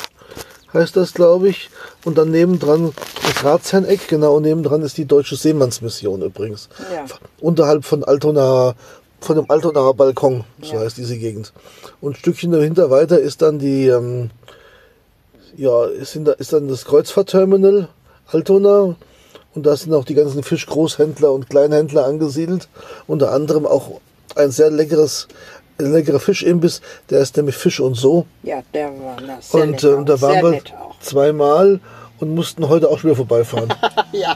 [0.73, 1.69] heißt das, glaube ich.
[2.05, 6.69] Und dann nebendran das Ratsherreneck, genau, und nebendran ist die Deutsche Seemannsmission übrigens.
[6.93, 7.05] Ja.
[7.39, 8.75] Unterhalb von Altona,
[9.19, 10.79] von dem Altonaer Balkon, so Ja.
[10.81, 11.53] heißt diese Gegend.
[12.01, 14.29] Und ein Stückchen dahinter weiter ist dann die, ähm,
[15.55, 17.89] ja, ist, in ist dann das Kreuzfahrtterminal
[18.27, 18.95] Altona.
[19.55, 22.67] Und da sind auch die ganzen Fischgroßhändler und Kleinhändler angesiedelt.
[23.07, 23.99] Unter anderem auch
[24.35, 25.27] ein sehr leckeres,
[25.79, 28.25] ein leckerer Fischimbiss, der ist nämlich Fisch und so.
[28.43, 30.05] Ja, der war sehr und auch.
[30.05, 30.61] da waren wir
[30.99, 31.79] zweimal
[32.19, 33.73] und mussten heute auch schon wieder vorbeifahren,
[34.11, 34.35] Ja.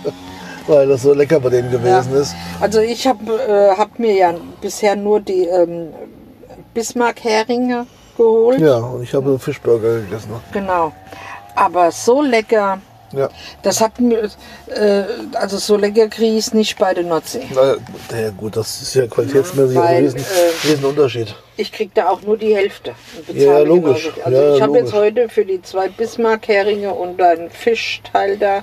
[0.66, 2.34] weil das so lecker bei denen gewesen ist.
[2.60, 5.88] Also ich habe äh, hab mir ja bisher nur die ähm,
[6.74, 8.60] Bismarck-Heringe geholt.
[8.60, 10.30] Ja, und ich habe Fischburger gegessen.
[10.52, 10.92] Genau.
[11.56, 12.78] Aber so lecker.
[13.12, 13.28] Ja.
[13.62, 14.30] Das hat mir,
[14.66, 15.02] äh,
[15.34, 17.46] also so lecker kriege ich es nicht bei der Nordsee.
[17.54, 17.76] Na,
[18.16, 21.34] ja, gut, das ist ja qualitätsmäßig Weil, ein riesen, äh, riesen Unterschied.
[21.60, 22.94] Ich kriege da auch nur die Hälfte.
[23.28, 24.04] und Ja, logisch.
[24.14, 24.22] genauso.
[24.24, 28.62] Also Ja, ich habe jetzt heute für die zwei Bismarck-Heringe und einen Fischteil da,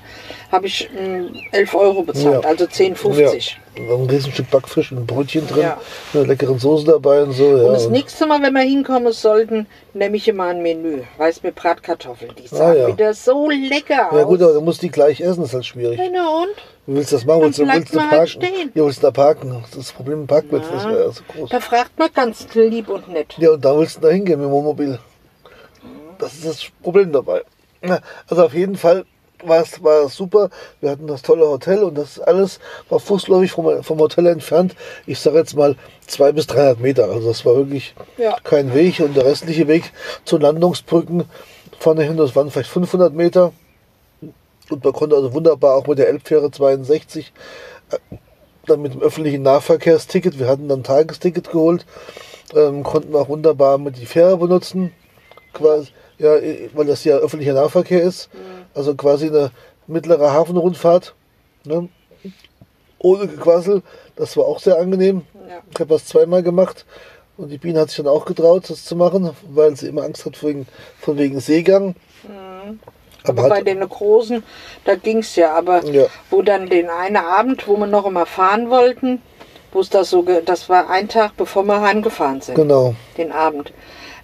[0.51, 2.49] habe ich mh, 11 Euro bezahlt, Ja.
[2.49, 3.57] also 10,50.
[3.75, 3.93] Ja.
[3.95, 5.77] Ein Riesenstück Backfisch und ein Brötchen drin, Ja.
[6.13, 7.45] mit einer leckeren Soße dabei und so.
[7.57, 7.63] Ja.
[7.65, 11.03] Und das nächste Mal, wenn wir hinkommen sollten, nehme ich immer ein Menü.
[11.17, 12.31] Weiß mit Bratkartoffeln.
[12.41, 12.87] Die sahen Ah, ja.
[12.87, 14.25] wieder so lecker ja aus.
[14.25, 15.99] gut, aber du musst die gleich essen, ist halt schwierig.
[16.11, 16.47] Na und?
[16.87, 18.19] Du willst das machen, willst du, willst du man parken?
[18.19, 18.71] halt stehen.
[18.73, 19.63] Ja, willst du da parken?
[19.75, 20.89] Das Problem im Parkplatz, Ja.
[20.89, 21.49] wäre so groß.
[21.49, 23.35] Da fragt man ganz lieb und nett.
[23.37, 24.97] Ja, und da willst du da hingehen mit dem Wohnmobil.
[26.17, 27.43] Das ist das Problem dabei.
[28.27, 29.05] Also auf jeden Fall
[29.43, 30.49] war es, war super.
[30.81, 34.73] Wir hatten das tolle Hotel und das alles war fußläufig vom, vom Hotel entfernt.
[35.05, 35.75] Ich sage jetzt mal
[36.07, 37.03] zwei bis 300 Meter.
[37.05, 38.37] Also das war wirklich Ja.
[38.43, 38.99] kein Weg.
[39.01, 39.91] Und der restliche Weg
[40.25, 41.25] zu Landungsbrücken
[41.77, 43.51] vorne hin, das waren vielleicht 500 Meter.
[44.69, 47.31] Und man konnte also wunderbar auch mit der Elbfähre 62
[47.91, 48.15] äh,
[48.67, 51.85] dann mit dem öffentlichen Nahverkehrsticket, wir hatten dann ein Tagesticket geholt,
[52.53, 54.91] ähm, konnten auch wunderbar mit die Fähre benutzen,
[55.53, 58.29] quasi, ja, äh, weil das ja öffentlicher Nahverkehr ist,
[58.73, 59.51] also quasi eine
[59.87, 61.15] mittlere Hafenrundfahrt,
[61.63, 61.89] ne?
[62.99, 63.83] ohne Gequassel,
[64.15, 65.21] das war auch sehr angenehm.
[65.47, 65.61] Ja.
[65.71, 66.85] Ich habe das zweimal gemacht
[67.37, 70.25] und die Biene hat sich dann auch getraut, das zu machen, weil sie immer Angst
[70.25, 70.67] hat wegen,
[70.99, 71.95] von wegen Seegang.
[73.29, 74.43] Aber bei den großen,
[74.85, 75.53] da ging es ja.
[75.55, 76.05] Aber Ja.
[76.29, 79.21] wo dann den einen Abend, wo wir noch immer fahren wollten,
[79.71, 82.95] wo es das so, das war ein Tag, bevor wir heimgefahren sind, Genau.
[83.17, 83.73] den Abend.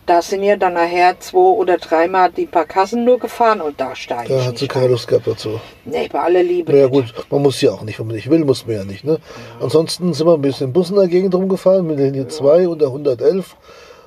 [0.06, 3.96] Da sind ja dann nachher zwei oder dreimal die paar Kassen nur gefahren und da
[3.96, 4.92] steige Da ich hat sie keine ein.
[4.92, 5.62] Lust gehabt dazu.
[5.86, 6.74] Nee, bei aller Liebe.
[6.74, 7.16] Naja nicht.
[7.16, 9.06] gut, man muss ja auch nicht, wenn man nicht will, muss man ja nicht.
[9.06, 9.20] Ne?
[9.62, 12.68] Ansonsten sind wir ein bisschen in Bussen in der Gegend rumgefahren, mit der Linie 2
[12.68, 13.56] und der 111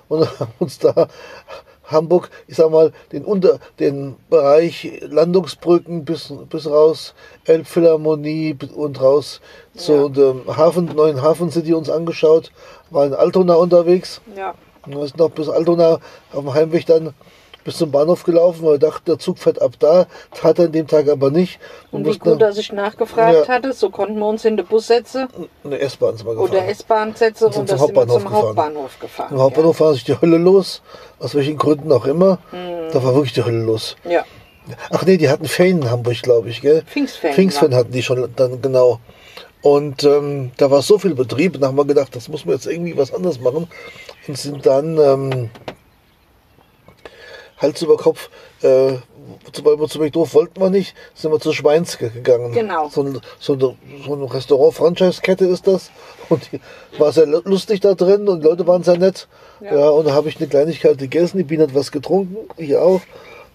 [0.08, 1.08] und haben uns da
[1.86, 9.40] Hamburg, ich sag mal, den, Unter, den Bereich Landungsbrücken bis, bis raus, Elbphilharmonie und raus
[9.74, 12.52] zu dem Hafen, neuen Hafen City uns angeschaut,
[12.90, 14.20] waren in Altona unterwegs.
[14.36, 14.54] Ja.
[14.84, 16.00] Und wir sind noch bis Altona
[16.32, 17.12] auf dem Heimweg dann
[17.66, 20.72] bis zum Bahnhof gelaufen, weil wir dachten, der Zug fährt ab da, tat er an
[20.72, 21.58] dem Tag aber nicht.
[21.90, 23.54] Und Wir wie gut, dass ich nachgefragt Ja.
[23.54, 25.28] hatte, so konnten wir uns in den Bus setzen
[25.64, 26.50] eine S-Bahn sind wir gefahren.
[26.50, 28.44] oder S-Bahn setzen Sind und zum Hauptbahnhof zum gefahren.
[28.46, 29.32] Hauptbahnhof gefahren.
[29.34, 30.80] Im Hauptbahnhof war sich die Hölle los,
[31.18, 32.38] aus welchen Gründen auch immer.
[32.52, 32.92] Mhm.
[32.92, 33.96] Da war wirklich die Hölle los.
[34.04, 34.10] Ja.
[34.10, 34.24] ja.
[34.90, 36.82] Ach nee, die hatten Ferien in Hamburg, glaube ich, gell?
[36.86, 39.00] Pfingstferien hatten die schon dann, genau.
[39.62, 42.54] Und ähm, da war so viel Betrieb und da haben wir gedacht, das muss man
[42.54, 43.66] jetzt irgendwie was anderes machen.
[44.28, 45.50] Und sind dann ähm,
[47.58, 48.28] Hals über Kopf,
[48.62, 48.94] äh,
[49.52, 52.52] zu, zu McDoof wollten wir nicht, sind wir zu Schweinske gegangen.
[52.52, 52.88] Genau.
[52.88, 55.90] So ein, so ein, so ein Restaurant-Franchise-Kette ist das.
[56.28, 56.60] Und die
[56.98, 59.26] war sehr lu- lustig da drin und die Leute waren sehr nett.
[59.60, 59.88] Ja, Ja.
[59.90, 63.00] und da habe ich eine Kleinigkeit gegessen, die Biene hat was getrunken, ich auch.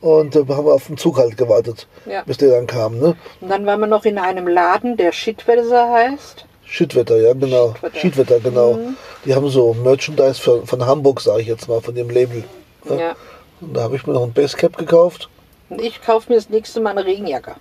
[0.01, 2.23] Und äh, haben wir auf den Zug halt gewartet, Ja.
[2.25, 2.97] bis der dann kam.
[2.99, 3.15] Ne?
[3.39, 6.45] Und dann waren wir noch in einem Laden, der Shitwelser heißt.
[6.65, 7.75] Schiedwetter, ja genau.
[7.93, 8.39] Schiedwetter.
[8.39, 8.79] Genau.
[9.25, 12.43] Die haben so Merchandise für, von Hamburg, sage ich jetzt mal, von dem Label.
[12.89, 12.95] Ja.
[12.95, 13.15] Ja.
[13.61, 15.29] Und da habe ich mir noch ein Basecap gekauft.
[15.69, 17.55] Und ich kaufe mir das nächste Mal eine Regenjacke.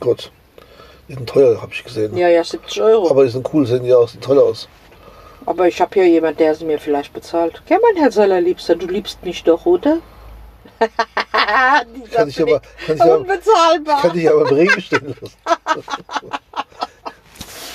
[0.00, 0.30] Gott,
[1.08, 2.16] die sind teuer, habe ich gesehen.
[2.16, 3.02] Ja, ja, 70 Euro.
[3.02, 4.68] Aber, Aber die sind cool, sehen ja aus, sehen toll aus.
[5.66, 7.62] ich habe hier jemand, der sie mir vielleicht bezahlt.
[7.68, 9.98] Ja, mein Herz allerliebster, du liebst mich doch, oder?
[12.12, 14.02] Kann ich aber, kann ich aber, Unbezahlbar.
[14.02, 15.36] kann ich aber im Regen stehen lassen.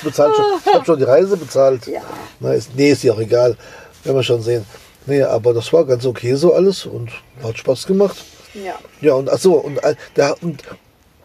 [0.02, 1.86] bezahlt schon, ich habe schon die Reise bezahlt.
[1.86, 2.02] Ja.
[2.40, 3.56] Na, ist, nee, ist ja auch egal.
[4.04, 4.66] Werden wir schon sehen.
[5.06, 7.10] Nee, aber das war ganz okay so alles und
[7.42, 8.16] hat Spaß gemacht.
[8.54, 8.74] Ja.
[9.00, 10.62] Ja, und ach so, und, äh, da, und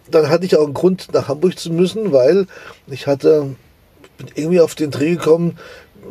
[0.10, 2.48] dann hatte ich auch einen Grund, nach Hamburg zu müssen, weil
[2.88, 3.56] ich hatte,
[4.18, 5.58] bin irgendwie auf den Dreh gekommen,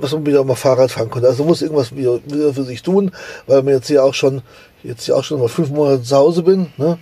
[0.00, 1.28] was man wieder mal Fahrrad fahren konnte.
[1.28, 3.12] Also muss irgendwas wieder, wieder für sich tun,
[3.46, 4.42] weil mir jetzt hier auch schon,
[4.82, 6.98] jetzt hier auch schon mal fünf Monate zu Hause bin, ne?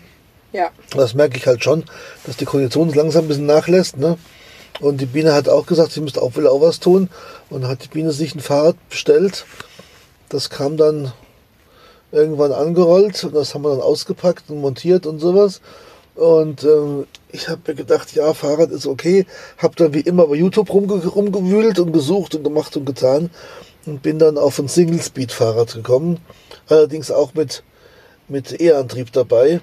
[0.53, 0.71] Ja.
[0.91, 1.85] Das merke ich halt schon,
[2.27, 4.19] dass die Kondition langsam ein bisschen nachlässt, ne?
[4.81, 7.09] Und die Biene hat auch gesagt, sie müsste auch, will auch was tun.
[7.51, 9.47] Und dann hat die Biene sich ein Fahrrad bestellt.
[10.33, 11.13] Das kam dann
[12.11, 15.61] irgendwann angerollt und das haben wir dann ausgepackt und montiert und sowas.
[16.15, 19.27] Und ähm, ich habe mir gedacht, ja, Fahrrad ist okay.
[19.59, 23.29] Habe dann wie immer bei YouTube rumge rumgewühlt und gesucht und gemacht und getan.
[23.85, 26.19] Und bin dann auf ein Single-Speed-Fahrrad gekommen.
[26.67, 27.63] Allerdings auch mit,
[28.27, 29.61] mit E-Antrieb dabei.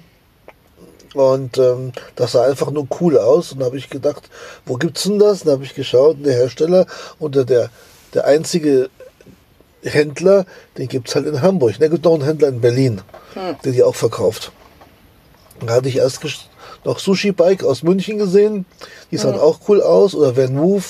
[1.14, 3.50] Und ähm, das sah einfach nur cool aus.
[3.50, 4.30] Und da habe ich gedacht,
[4.66, 5.40] wo gibt's denn das?
[5.40, 6.86] Dann habe ich geschaut, der Hersteller
[7.18, 7.70] oder der,
[8.14, 8.88] der einzige
[9.82, 11.76] Händler, den gibt's halt in Hamburg.
[11.78, 13.00] Da gibt noch einen Händler in Berlin,
[13.64, 14.52] der die auch verkauft.
[15.64, 16.20] Da hatte ich erst
[16.84, 18.64] noch Sushi Bike aus München gesehen.
[19.10, 20.14] Die sahen auch cool aus.
[20.14, 20.84] Oder Van Move.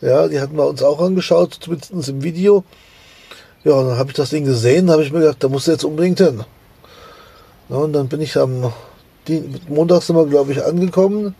[0.00, 2.64] Ja, die hatten wir uns auch angeschaut, zumindest im Video.
[3.64, 5.72] Ja, und dann habe ich das Ding gesehen, habe ich mir gedacht, da musst du
[5.72, 6.44] jetzt unbedingt hin.
[7.68, 8.72] Ja, und dann bin ich am
[9.28, 11.34] die, montags sind wir, glaube ich, angekommen.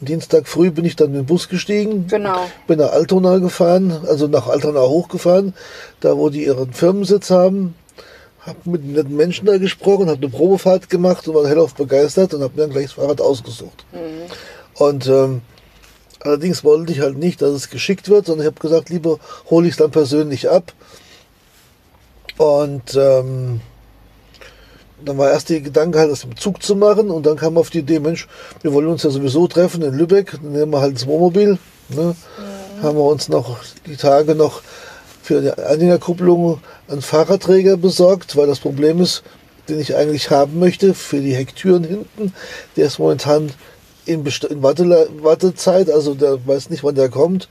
[0.00, 2.06] Dienstag früh bin ich dann in den Bus gestiegen.
[2.06, 2.46] Genau.
[2.66, 5.54] Bin nach Altona gefahren, also nach Altona hochgefahren,
[6.00, 7.74] da wo die ihren Firmensitz haben.
[8.40, 12.42] Hab mit netten Menschen da gesprochen, habe eine Probefahrt gemacht und war hellauf begeistert und
[12.42, 13.84] habe mir dann gleich das Fahrrad ausgesucht.
[14.74, 15.40] Und ähm,
[16.20, 19.18] allerdings wollte ich halt nicht, dass es geschickt wird, sondern ich habe gesagt, lieber
[19.50, 20.72] hole ich es dann persönlich ab.
[22.36, 23.60] Und ähm,
[25.06, 27.70] dann war erst der Gedanke halt, das im Zug zu machen und dann kam auf
[27.70, 28.28] die Idee, Mensch,
[28.62, 31.58] wir wollen uns ja sowieso treffen in Lübeck, dann nehmen wir halt das Wohnmobil.
[31.88, 32.14] Ne?
[32.82, 34.62] Haben wir uns noch die Tage noch
[35.22, 39.22] für die Anhängerkupplung einen Fahrradträger besorgt, weil das Problem ist,
[39.68, 42.32] den ich eigentlich haben möchte, für die Hecktüren hinten,
[42.76, 43.50] der ist momentan
[44.04, 47.48] in, Best- in Warte Wartezeit, also der weiß nicht, wann der kommt.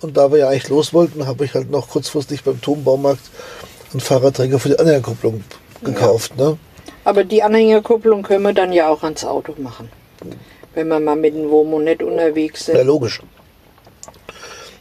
[0.00, 3.22] Und da wir ja eigentlich los wollten, habe ich halt noch kurzfristig beim Turmbaumarkt
[3.92, 5.44] einen Fahrradträger für die Anhängerkupplung
[5.82, 6.36] gekauft.
[6.36, 6.58] Ne?
[7.04, 9.90] Aber die Anhängerkupplung können wir dann ja auch ans Auto machen.
[10.74, 12.86] Wenn wir mal mit dem Womo nicht unterwegs Ja, sind.
[12.86, 13.20] logisch.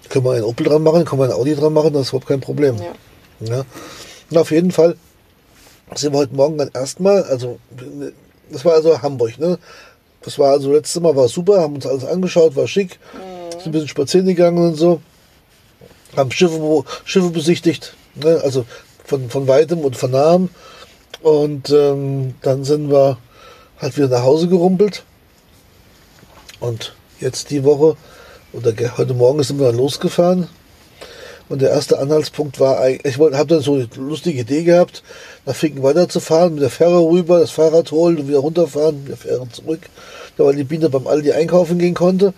[0.09, 2.27] Können wir einen Opel dran machen, können wir einen Audi dran machen, das ist überhaupt
[2.27, 2.77] kein Problem.
[2.77, 3.55] Ja.
[3.55, 3.65] Ja.
[4.29, 4.95] Und auf jeden Fall
[5.95, 7.59] sind wir heute Morgen dann erstmal, also
[8.49, 9.59] das war also Hamburg, ne?
[10.21, 12.97] Das war also letztes Mal war super, haben uns alles angeschaut, war schick,
[13.51, 15.01] sind ein bisschen spazieren gegangen und so,
[16.15, 18.39] haben Schiffe, Schiffe besichtigt, ne?
[18.43, 18.65] also
[19.03, 20.49] von, von weitem und von nahem.
[21.23, 23.17] Und ähm, dann sind wir
[23.79, 25.03] halt wieder nach Hause gerumpelt.
[26.59, 27.95] Und jetzt die Woche,
[28.51, 30.49] oder heute Morgen sind wir dann losgefahren.
[31.49, 35.03] Und der erste Anhaltspunkt war ich habe dann so eine lustige Idee gehabt,
[35.45, 39.17] nach Finken weiterzufahren, mit der Fähre rüber, das Fahrrad holen und wieder runterfahren, mit der
[39.17, 39.81] Fähre zurück,
[40.37, 42.33] da weil die Biene beim Aldi einkaufen gehen konnte.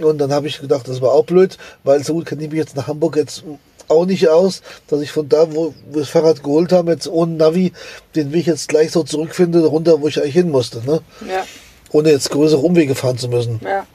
[0.00, 2.58] Und dann habe ich gedacht, das war auch blöd, weil so gut kenne ich mich
[2.58, 3.44] jetzt nach Hamburg jetzt
[3.88, 7.34] auch nicht aus, dass ich von da, wo wir das Fahrrad geholt haben, jetzt ohne
[7.34, 7.72] Navi,
[8.14, 10.78] den Weg jetzt gleich so zurückfinde, runter, wo ich eigentlich hin musste.
[10.84, 11.00] Ne?
[11.28, 11.44] Ja,
[11.92, 13.60] Ohne jetzt größere Umwege fahren zu müssen.
[13.64, 13.86] ja.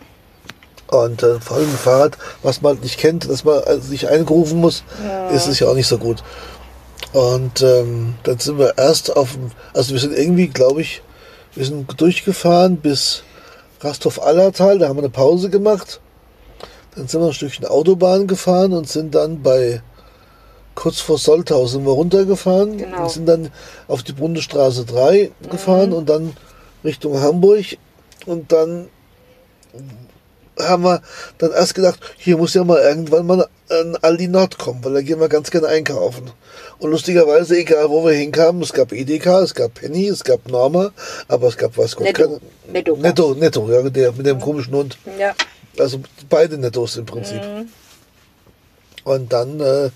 [0.92, 4.10] Und äh, vor allem ein Fahrrad, was man halt nicht kennt, dass man also sich
[4.10, 4.84] eingerufen muss,
[5.32, 6.24] ist es ja auch nicht so gut.
[7.14, 11.04] Und ähm, dann sind wir erst auf dem, also wir sind irgendwie, glaube ich,
[11.54, 13.22] wir sind durchgefahren bis
[13.82, 16.00] Rastov-Allertal, da haben wir eine Pause gemacht.
[16.96, 19.82] Dann sind wir ein Stückchen Autobahn gefahren und sind dann bei,
[20.76, 23.04] kurz vor Soltau sind wir runtergefahren Genau.
[23.04, 23.52] und sind dann
[23.88, 26.36] auf die Bundesstraße 3 gefahren und dann
[26.84, 27.66] Richtung Hamburg
[28.26, 28.88] und dann
[30.60, 31.02] haben wir
[31.38, 35.02] dann erst gedacht, hier muss ja mal irgendwann mal ein Aldi Nord kommen, weil da
[35.02, 36.32] gehen wir ganz gerne einkaufen.
[36.80, 40.92] Und lustigerweise, egal wo wir hinkamen, es gab Edeka, es gab Penny, es gab Norma,
[41.28, 42.42] aber es gab was Netto.
[42.72, 42.98] Netto.
[42.98, 44.98] Netto, Netto, ja, der mit dem komischen Hund.
[45.18, 45.34] Ja,
[45.80, 47.42] Also beide Nettos im Prinzip.
[49.04, 49.90] Und dann äh,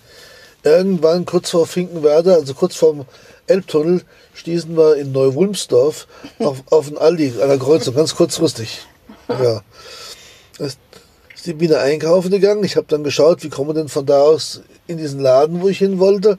[0.64, 3.06] irgendwann kurz vor Finkenwerder, also kurz vorm
[3.48, 6.08] Elbtunnel, stießen wir in Neu-Wulmsdorf
[6.40, 8.80] auf, auf einen Aldi an der Kreuzung, ganz kurzfristig.
[9.28, 9.62] Ja.
[10.58, 10.80] Da ist
[11.44, 12.64] ist die Biene einkaufen gegangen.
[12.64, 15.68] Ich habe dann geschaut, wie kommen wir denn von da aus in diesen Laden, wo
[15.68, 16.38] ich hin wollte.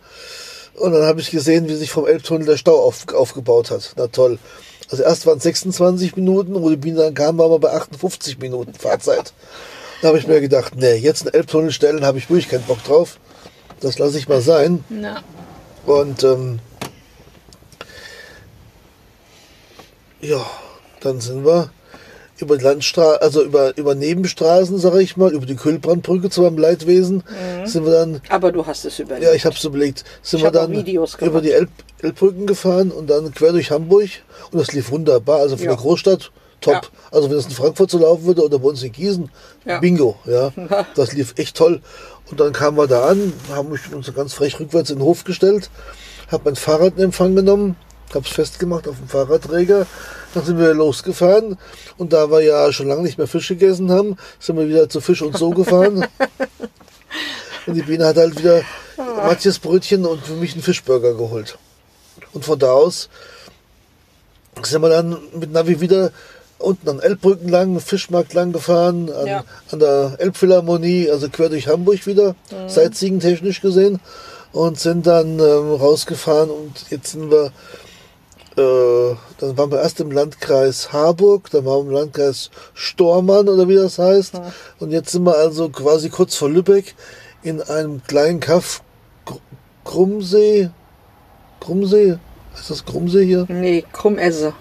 [0.77, 3.93] Und dann habe ich gesehen, wie sich vom Elbtunnel der Stau auf, aufgebaut hat.
[3.97, 4.39] Na toll.
[4.91, 8.39] Also erst waren es 26 Minuten, wo die Biene dann kam, waren wir bei 58
[8.39, 9.33] Minuten Fahrzeit.
[10.03, 12.83] Da habe ich mir gedacht, nee, jetzt einen Elbtunnel stellen, habe ich wirklich keinen Bock
[12.85, 13.19] drauf.
[13.81, 14.85] Das lasse ich mal sein.
[14.91, 15.23] ja.
[15.87, 16.61] Und ähm,
[20.21, 20.45] ja,
[21.01, 21.71] dann sind wir
[22.39, 26.59] über die Landstraße, also über, über Nebenstraßen, sage ich mal, über die Kühlbrandbrücke zu meinem
[26.59, 27.23] Leidwesen,
[27.65, 29.25] sind wir dann Aber du hast es überlebt.
[29.27, 30.05] ja, ich habe es überlegt.
[30.23, 31.71] Sind Ich wir dann über die Elb
[32.03, 34.11] Elbbrücken gefahren und dann quer durch Hamburg
[34.51, 35.39] und das lief wunderbar.
[35.41, 35.71] Also für Ja.
[35.71, 36.75] eine Großstadt top.
[36.75, 36.81] Ja.
[37.13, 39.31] Also wenn es in Frankfurt so laufen würde oder bei uns in Gießen,
[39.65, 39.79] Ja.
[39.79, 40.17] bingo.
[40.27, 40.53] Ja,
[40.97, 41.81] das lief echt toll.
[42.31, 45.25] Und dann kamen wir da an, haben mich uns ganz frech rückwärts in den Hof
[45.25, 45.71] gestellt,
[46.31, 47.77] habe mein Fahrrad in Empfang genommen,
[48.15, 49.87] habe es festgemacht auf dem Fahrradträger.
[50.35, 51.59] Dann sind wir losgefahren
[51.97, 55.01] und da wir ja schon lange nicht mehr Fisch gegessen haben, sind wir wieder zu
[55.01, 56.07] Fisch und so gefahren.
[57.67, 58.61] Und die Biene hat halt wieder
[58.99, 61.57] Matthias Brötchen und für mich einen Fischburger geholt.
[62.35, 63.09] Und von da aus
[64.63, 66.11] sind wir dann mit Navi wieder
[66.59, 69.45] unten an Elbbrücken lang, Fischmarkt lang gefahren, an, Ja.
[69.71, 72.35] an der Elbphilharmonie, also quer durch Hamburg wieder,
[72.69, 73.99] Sightseeing technisch gesehen.
[74.53, 77.51] Und sind dann ähm, rausgefahren und jetzt sind wir,
[78.57, 83.69] äh, dann waren wir erst im Landkreis Harburg, dann waren wir im Landkreis Stormann oder
[83.69, 84.35] wie das heißt.
[84.79, 86.95] Und jetzt sind wir also quasi kurz vor Lübeck
[87.43, 88.83] in einem kleinen Kaff
[89.85, 90.71] Krummsee.
[91.61, 92.19] Krummsee?
[92.55, 93.47] Ist das Krummsee hier?
[93.49, 94.55] Nee, Krummesse.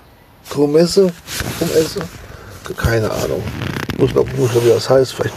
[0.49, 1.12] Krummesse?
[1.58, 1.99] Krummesse?
[2.77, 3.43] Keine Ahnung.
[3.97, 5.13] Muss noch muss noch, wie das heißt.
[5.13, 5.36] Vielleicht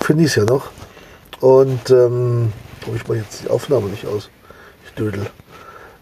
[0.00, 0.70] finde ich es ja noch.
[1.40, 4.30] Und ähm, probiere ich mal jetzt die Aufnahme nicht aus.
[4.84, 5.26] Ich dödel.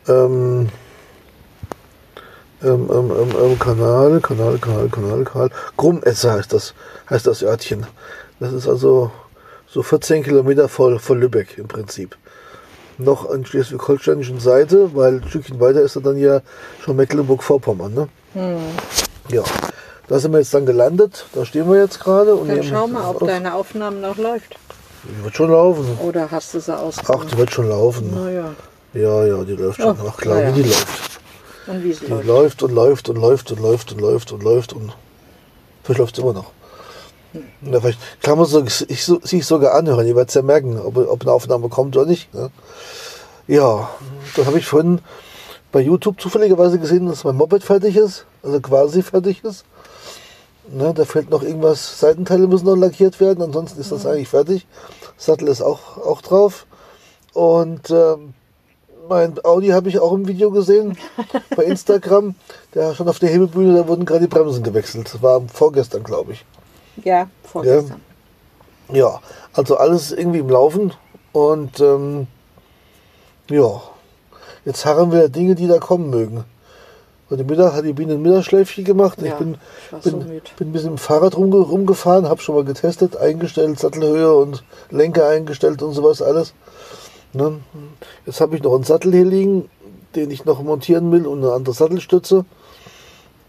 [0.09, 0.69] Ähm,
[2.65, 5.51] Ähm, ähm, Kanal, Kanal, Kanal, Kanal, Kanal.
[5.77, 6.75] Grummesse heißt das,
[7.11, 7.87] heißt das Örtchen.
[8.41, 9.11] Das ist also
[9.69, 12.17] so 14 Kilometer vor, vor Lübeck im Prinzip.
[12.97, 16.41] Noch an schleswig-holsteinischen Seite, weil ein Stückchen weiter ist er dann ja
[16.83, 17.93] schon Mecklenburg-Vorpommern.
[17.93, 18.09] Ne?
[19.29, 19.43] Ja,
[20.09, 21.27] da sind wir jetzt dann gelandet.
[21.35, 22.35] Da stehen wir jetzt gerade.
[22.35, 23.29] und Dann schau mal, ob auf.
[23.29, 24.57] deine Aufnahme noch läuft.
[25.05, 25.99] Die wird schon laufen.
[26.03, 27.33] Oder hast du sie Ach, ausgemacht?
[27.33, 28.15] die wird schon laufen.
[28.15, 28.55] Naja.
[28.95, 29.97] Ja, ja, die läuft schon.
[30.01, 30.49] Oh, Ach klar, ja.
[30.57, 30.87] wie die läuft.
[31.67, 32.27] Und wie sie Die läuft.
[32.27, 34.93] läuft und läuft und läuft und läuft und läuft und läuft und
[35.83, 36.51] vielleicht läuft es immer noch.
[37.61, 40.07] Na, vielleicht kann man so, ich, so, sich sogar anhören.
[40.07, 42.33] Ihr werdet es ja merken, ob, ob eine Aufnahme kommt oder nicht.
[42.33, 42.51] Ne?
[43.49, 43.91] Ja,
[44.37, 45.01] das habe ich vorhin
[45.73, 49.65] bei YouTube zufälligerweise gesehen, dass mein Moped fertig ist, also quasi fertig ist.
[50.69, 54.67] Ne, da fehlt noch irgendwas, Seitenteile müssen noch lackiert werden, ansonsten ist das eigentlich fertig.
[55.19, 56.67] Sattel ist auch, auch drauf.
[57.35, 58.35] Und ähm,
[59.09, 60.97] mein Audi habe ich auch im Video gesehen
[61.57, 62.35] bei Instagram.
[62.75, 65.13] Der schon auf der Hebelbühne, da wurden gerade die Bremsen gewechselt.
[65.13, 66.45] Das war vorgestern, glaube ich.
[67.05, 68.01] Ja, vorgestern.
[68.93, 69.21] Ja,
[69.53, 70.93] also alles irgendwie im Laufen.
[71.33, 72.27] Und ähm,
[73.51, 73.83] ja,
[74.65, 76.45] jetzt harren wir Dinge, die da kommen mögen.
[77.31, 79.19] Heute Mittag hat die Biene ein Mittagsschläfchen gemacht.
[79.21, 80.43] ich Ja, bin, ich war so bin, müde.
[80.59, 85.27] bin ein bisschen im Fahrrad rumge rumgefahren, habe schon mal getestet, eingestellt, Sattelhöhe und Lenker
[85.29, 86.53] eingestellt und sowas alles.
[87.35, 87.61] Ne?
[88.27, 89.69] Jetzt habe ich noch einen Sattel hier liegen,
[90.15, 92.45] den ich noch montieren will und eine andere Sattelstütze.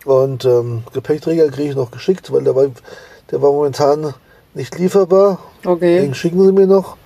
[0.06, 2.67] Und ähm, Gepäckträger kriege ich noch geschickt, weil der war,
[3.32, 4.13] der war momentan
[4.54, 5.39] nicht lieferbar.
[5.65, 6.02] Okay.
[6.02, 6.98] Den schicken sie mir noch.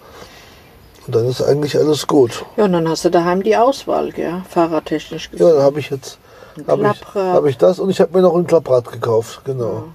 [1.07, 2.45] Und dann ist eigentlich alles gut.
[2.57, 4.43] Ja, und dann hast du daheim die Auswahl, gell?
[4.47, 5.55] Fahrradtechnisch Ja, gesehen.
[5.55, 6.19] dann habe ich jetzt
[6.67, 9.41] habe ich, hab ich das und ich habe mir noch ein Klapprad gekauft.
[9.45, 9.85] Genau.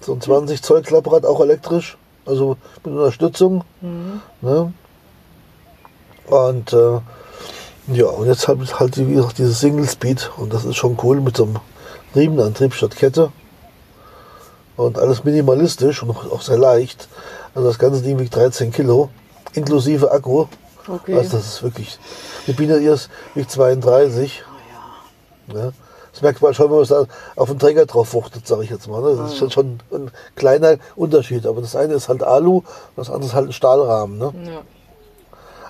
[0.00, 1.96] So ein 20 Zoll Klapprad, auch elektrisch.
[2.26, 3.64] Also mit Unterstützung.
[3.80, 4.20] Mhm.
[4.40, 4.72] Ne?
[6.26, 7.00] Und äh,
[7.88, 10.96] ja, und jetzt habe ich halt wie gesagt dieses Single Speed und das ist schon
[11.02, 11.56] cool mit so einem
[12.14, 13.32] Riemenantrieb statt Kette.
[14.76, 17.08] Und alles minimalistisch und auch sehr leicht.
[17.54, 19.10] Also das ganze Ding wiegt 13 Kilo,
[19.52, 20.46] inklusive Akku.
[20.88, 21.14] Okay.
[21.16, 21.98] Also das ist wirklich.
[22.46, 24.42] Die Biene ihrs wiegt 32.
[25.52, 25.72] Ja.
[26.12, 27.06] Das merkt man schon, wenn man es da
[27.36, 29.00] auf den Träger drauf wuchtet, sage ich jetzt mal.
[29.00, 29.16] Ne?
[29.16, 31.46] Das ist schon, schon ein kleiner Unterschied.
[31.46, 32.62] Aber das eine ist halt Alu,
[32.96, 34.18] das andere ist halt ein Stahlrahmen.
[34.18, 34.32] Ne?
[34.46, 34.62] ja.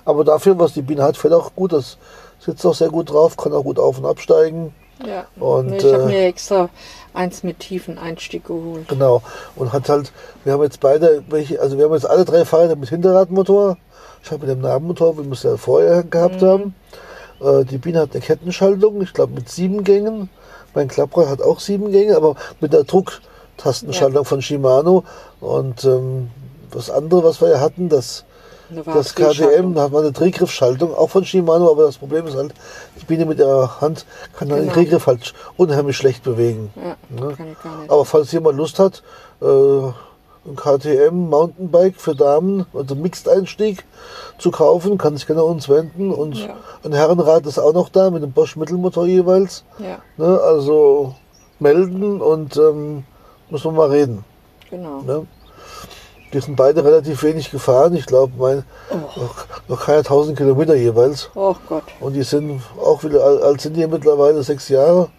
[0.05, 1.73] Aber dafür, was die Biene hat, fällt auch gut.
[1.73, 1.97] Das
[2.39, 4.73] sitzt auch sehr gut drauf, kann auch gut auf- und absteigen.
[5.05, 5.25] ja.
[5.39, 6.69] Und, ich habe äh, mir extra
[7.13, 8.87] eins mit tiefen Einstieg geholt.
[8.87, 9.21] Genau.
[9.55, 10.11] Und hat halt,
[10.43, 13.77] wir haben jetzt beide welche, also wir haben jetzt alle drei Fahrräder mit Hinterradmotor.
[14.23, 16.75] Ich habe mit dem Nabenmotor, wie wir es ja vorher gehabt haben.
[17.41, 20.29] Äh, die Biene hat eine Kettenschaltung, ich glaube mit sieben Gängen.
[20.73, 25.03] Mein Klapprad hat auch sieben Gänge, aber mit einer Drucktastenschaltung von Shimano.
[25.39, 26.29] Und ähm,
[26.71, 28.25] das andere, was wir ja hatten, das,
[28.81, 29.13] Eine das.
[29.15, 32.53] KTM, da hat man eine Drehgriffschaltung, auch von Shimano, aber das Problem ist halt,
[32.99, 34.05] die Biene mit ihrer Hand
[34.37, 34.75] kann dann den Genau.
[34.75, 36.71] Drehgriff halt unheimlich schlecht bewegen.
[36.75, 37.35] Ja, Ne?
[37.87, 39.03] Aber falls jemand Lust hat,
[39.41, 39.45] äh,
[40.45, 43.85] ein KTM Mountainbike für Damen, also Mixed-Einstieg
[44.39, 46.11] zu kaufen, kann sich gerne an uns wenden.
[46.11, 46.55] Und Ja.
[46.83, 49.63] ein Herrenrad ist auch noch da mit einem Bosch Mittelmotor jeweils.
[49.79, 50.39] Ja, Ne?
[50.41, 51.15] Also
[51.59, 53.03] melden und ähm,
[53.49, 54.25] müssen wir mal reden.
[54.69, 55.01] genau.
[55.01, 55.25] Ne?
[56.33, 57.95] Die sind beide relativ wenig gefahren.
[57.95, 61.29] Ich glaube, mein noch, noch keine 1000 Kilometer jeweils.
[61.35, 61.83] Oh Gott.
[61.99, 65.09] Und die sind auch wieder alt, sind die mittlerweile sechs Jahre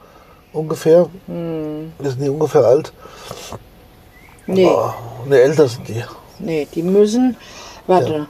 [0.53, 1.09] ungefähr.
[1.27, 1.93] Hm.
[2.01, 2.93] Die sind die ungefähr alt.
[4.47, 4.91] Nee, Oh,
[5.27, 6.05] ne, älter sind die.
[6.39, 7.37] nee, die müssen.
[7.87, 8.27] Warte.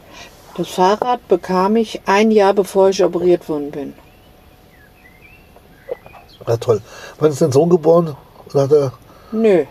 [0.56, 3.94] Das Fahrrad bekam ich ein Jahr bevor ich operiert worden bin.
[6.46, 6.80] Ja, toll.
[7.18, 8.16] Wann ist dein Sohn geboren?
[8.52, 8.92] Oder hat er,
[9.32, 9.64] Nö.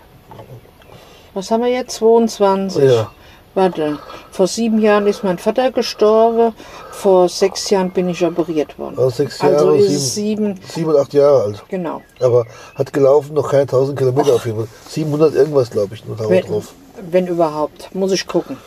[1.34, 1.96] Was haben wir jetzt?
[1.96, 2.84] 22.
[2.84, 3.12] Ja.
[3.56, 4.00] Warte.
[4.32, 6.54] Vor sieben Jahren ist mein Vater gestorben.
[6.91, 8.96] Vor sechs Jahren bin ich operiert worden.
[8.98, 10.60] Also sechs Also Jahre, ist sieben- sieben.
[10.74, 11.63] sieben und acht Jahre alt.
[11.69, 12.02] Genau.
[12.19, 14.67] Aber hat gelaufen, noch keine 1000 Kilometer auf jeden Fall.
[14.89, 16.74] 700 irgendwas, glaube ich, nur da Wenn, drauf.
[17.12, 17.93] wenn überhaupt.
[17.93, 18.58] Muss ich gucken.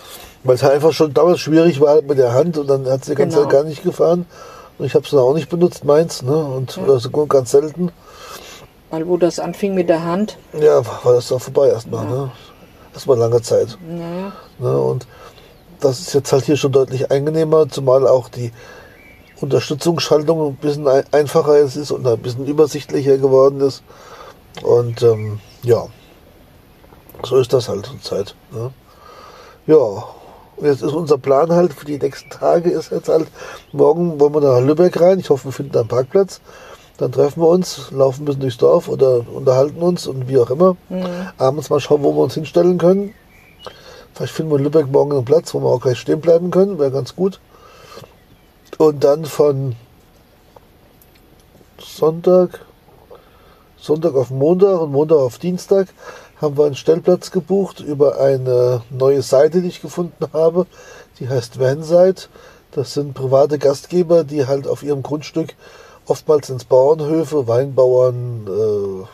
[0.44, 3.12] Weil es halt einfach schon damals schwierig war mit der Hand und dann hat sie
[3.12, 3.48] die ganze Genau.
[3.48, 4.26] Zeit gar nicht gefahren.
[4.78, 6.36] Und ich habe es dann auch nicht benutzt, meins, ne?
[6.36, 7.90] Und oder so ganz selten.
[8.90, 10.36] Weil wo das anfing mit der Hand.
[10.60, 12.30] Ja, war das doch vorbei erstmal, ne?
[12.96, 13.76] Erstmal lange Zeit.
[13.86, 14.32] Naja.
[14.58, 14.80] Ne?
[14.80, 15.06] Und
[15.80, 18.52] das ist jetzt halt hier schon deutlich angenehmer, zumal auch die
[19.38, 23.82] Unterstützungsschaltung ein bisschen ein einfacher jetzt ist und ein bisschen übersichtlicher geworden ist.
[24.62, 25.88] Und ähm, ja,
[27.22, 28.34] so ist das halt zur Zeit.
[28.50, 28.72] Ne?
[29.66, 33.28] Ja, und jetzt ist unser Plan halt für die nächsten Tage ist jetzt halt,
[33.72, 35.18] morgen wollen wir nach Lübeck rein.
[35.18, 36.40] Ich hoffe, wir finden einen Parkplatz.
[36.98, 40.50] Dann treffen wir uns, laufen ein bisschen durchs Dorf oder unterhalten uns und wie auch
[40.50, 40.76] immer.
[41.36, 43.14] Abends mal schauen, wo wir uns hinstellen können.
[44.14, 46.78] Vielleicht finden wir in Lübeck morgen einen Platz, wo wir auch gleich stehen bleiben können.
[46.78, 47.38] Wäre ganz gut.
[48.78, 49.76] Und dann von
[51.78, 52.60] Sonntag
[53.78, 55.88] Sonntag auf Montag und Montag auf Dienstag
[56.40, 60.66] haben wir einen Stellplatz gebucht über eine neue Seite, die ich gefunden habe.
[61.20, 62.28] Die heißt Vansite.
[62.72, 65.54] Das sind private Gastgeber, die halt auf ihrem Grundstück
[66.06, 69.06] oftmals ins Bauernhöfe, Weinbauern, äh,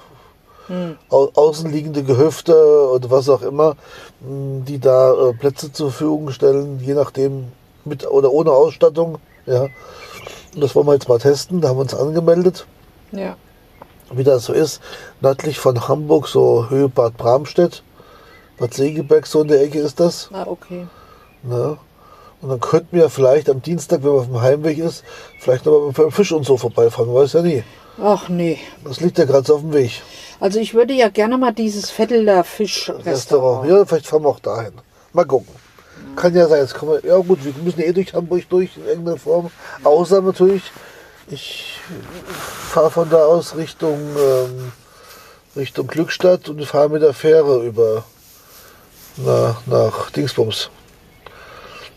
[1.11, 2.55] au außenliegende Gehöfte
[2.90, 3.76] oder was auch immer,
[4.20, 7.49] mh, die da äh, Plätze zur Verfügung stellen, je nachdem
[7.84, 9.18] mit oder ohne Ausstattung.
[9.47, 9.62] Ja.
[10.55, 11.61] Und das wollen wir jetzt mal testen.
[11.61, 12.66] Da haben wir uns angemeldet
[13.11, 13.36] Ja.
[14.12, 14.80] wie das so ist,
[15.20, 17.82] nördlich von Hamburg, so Höhe Bad Bramstedt,
[18.59, 20.28] Bad Segeberg, so in der Ecke ist das.
[20.32, 20.86] Ah, okay.
[21.43, 21.76] Ne?
[22.43, 25.05] Und dann könnten wir vielleicht am Dienstag, wenn man auf dem Heimweg ist,
[25.38, 27.62] vielleicht noch mal beim Fisch und so vorbeifahren, weiß ja nie.
[28.03, 28.59] Ach nee.
[28.84, 30.03] Das liegt ja gerade so auf dem Weg.
[30.40, 33.07] Also ich würde ja gerne mal dieses Vetteler Fischrestaurant.
[33.07, 33.70] Restaurant.
[33.70, 34.72] Ja, vielleicht fahren wir auch dahin.
[35.12, 35.55] Mal gucken.
[36.16, 38.86] Kann ja sein, jetzt kommen wir, ja gut, wir müssen eh durch Hamburg durch in
[38.86, 39.51] irgendeiner Form.
[39.84, 40.64] Außer natürlich,
[41.28, 41.78] ich
[42.70, 44.72] fahre von da aus Richtung, ähm,
[45.55, 48.05] Richtung Glückstadt und fahre mit der Fähre über
[49.18, 50.70] nach, nach Dingsbums.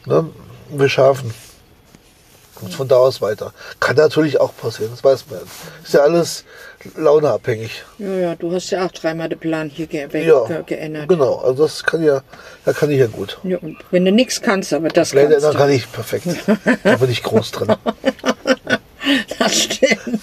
[0.05, 0.29] Ne?
[0.69, 1.33] Beschaffen.
[2.61, 3.51] Und von da aus weiter.
[3.81, 5.41] Kann natürlich auch passieren, das weiß man.
[5.83, 6.45] Ist ja alles
[6.95, 7.83] launeabhängig.
[7.97, 11.09] Ja, ja, du hast ja auch dreimal den Plan hier ge Ja, ge geändert.
[11.09, 11.35] genau.
[11.39, 12.21] Also das kann ja,
[12.63, 13.39] da kann ich ja gut.
[13.43, 16.27] Ja, und wenn du nichts kannst, aber das Pläne kannst ändern kann ich perfekt.
[16.83, 17.75] Da bin ich groß drin.
[19.37, 20.19] Das stimmt.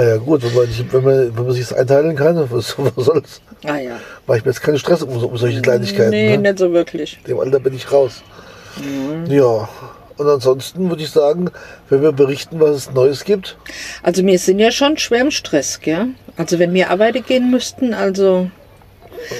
[0.00, 3.42] Naja gut, wenn man, wenn man, wenn man sich das einteilen kann, was, was soll's?
[3.66, 4.00] Ah ja.
[4.26, 6.08] Mache ich mir jetzt keine Stress um, um solche Kleinigkeiten.
[6.08, 6.38] Nee, ne?
[6.38, 7.18] nicht so wirklich.
[7.26, 8.22] Dem Alter bin ich raus.
[9.28, 9.68] Ja.
[10.16, 11.50] Und ansonsten würde ich sagen,
[11.90, 13.58] wenn wir berichten, was es Neues gibt.
[14.02, 16.08] Also wir sind ja schon schwer im Stress, gell?
[16.36, 18.50] Also wenn wir arbeiten gehen müssten, also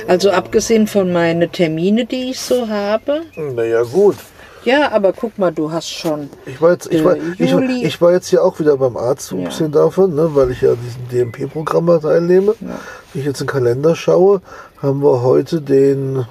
[0.09, 3.23] also abgesehen von meinen Termine, die ich so habe.
[3.35, 4.17] Naja gut.
[4.65, 6.29] Ja, aber guck mal, du hast schon.
[6.47, 8.97] Ich war, jetzt, ich, Äh, war, ich, war- ich war jetzt hier auch wieder beim
[8.97, 9.39] Arzt, Ja.
[9.39, 12.55] abgesehen davon, ne, weil ich ja diesen DMP-Programm da teilnehme.
[12.61, 12.79] Ja.
[13.13, 14.43] Wenn ich jetzt in den Kalender schaue,
[14.83, 16.27] haben wir heute den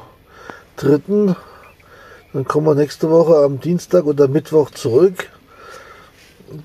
[0.77, 1.35] dritten.
[2.33, 5.29] Dann kommen wir nächste Woche am Dienstag oder Mittwoch zurück.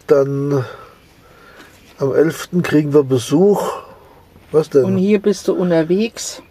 [0.07, 0.65] Dann
[1.99, 2.63] am 11.
[2.63, 3.63] kriegen wir Besuch.
[4.53, 4.85] Was denn?
[4.85, 6.43] Und hier bist du unterwegs.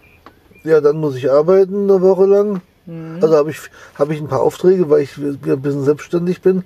[0.63, 2.61] Ja, dann muss ich arbeiten eine Woche lang.
[2.85, 3.19] Mhm.
[3.21, 3.57] Also habe ich,
[3.95, 6.63] habe ich ein paar Aufträge, weil ich ein bisschen selbstständig bin.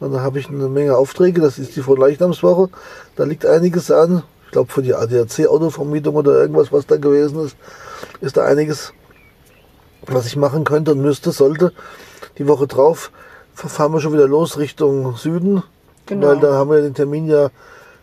[0.00, 1.40] Und da habe ich eine Menge Aufträge.
[1.40, 2.70] Das ist die Vorleichnamswoche.
[3.16, 4.22] Da liegt einiges an.
[4.46, 7.56] Ich glaube, für die ADAC-Autovermietung oder irgendwas, was da gewesen ist,
[8.20, 8.92] ist da einiges,
[10.06, 11.72] was ich machen könnte und müsste, sollte.
[12.38, 13.12] Die Woche drauf
[13.54, 15.62] fahren wir schon wieder los Richtung Süden.
[16.06, 16.28] Genau.
[16.28, 17.50] Weil da haben wir den Termin ja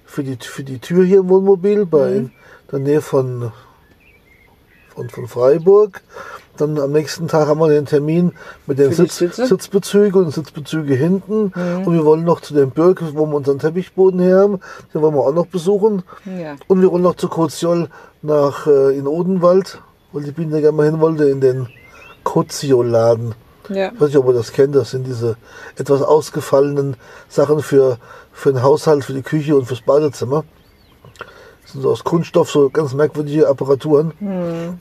[0.05, 2.15] für die, für die Tür hier im Wohnmobil bei Mhm.
[2.17, 2.31] in
[2.71, 3.51] der Nähe von,
[4.93, 6.01] von, von Freiburg.
[6.57, 8.33] Dann am nächsten Tag haben wir den Termin
[8.65, 9.21] mit den Sitz?
[9.21, 9.31] Mhm.
[9.31, 11.53] Sitzbezügen und Sitzbezüge hinten.
[11.85, 14.59] Und wir wollen noch zu dem Birk, wo wir unseren Teppichboden her haben.
[14.93, 16.03] Den wollen wir auch noch besuchen.
[16.25, 16.55] Ja.
[16.67, 17.89] Und wir wollen noch zu Koziol
[18.21, 19.81] nach äh, in Odenwald,
[20.11, 21.67] weil die Biene gerne mal hin wollte, in den
[22.23, 23.35] Koziol-Laden.
[23.69, 23.91] Ja.
[23.93, 24.75] Ich weiß nicht, ob ihr das kennt.
[24.75, 25.37] Das sind diese
[25.77, 26.95] etwas ausgefallenen
[27.29, 27.97] Sachen für,
[28.31, 30.43] für den Haushalt, für die Küche und fürs Badezimmer.
[31.63, 34.79] Das sind so aus Kunststoff, so ganz merkwürdige Apparaturen.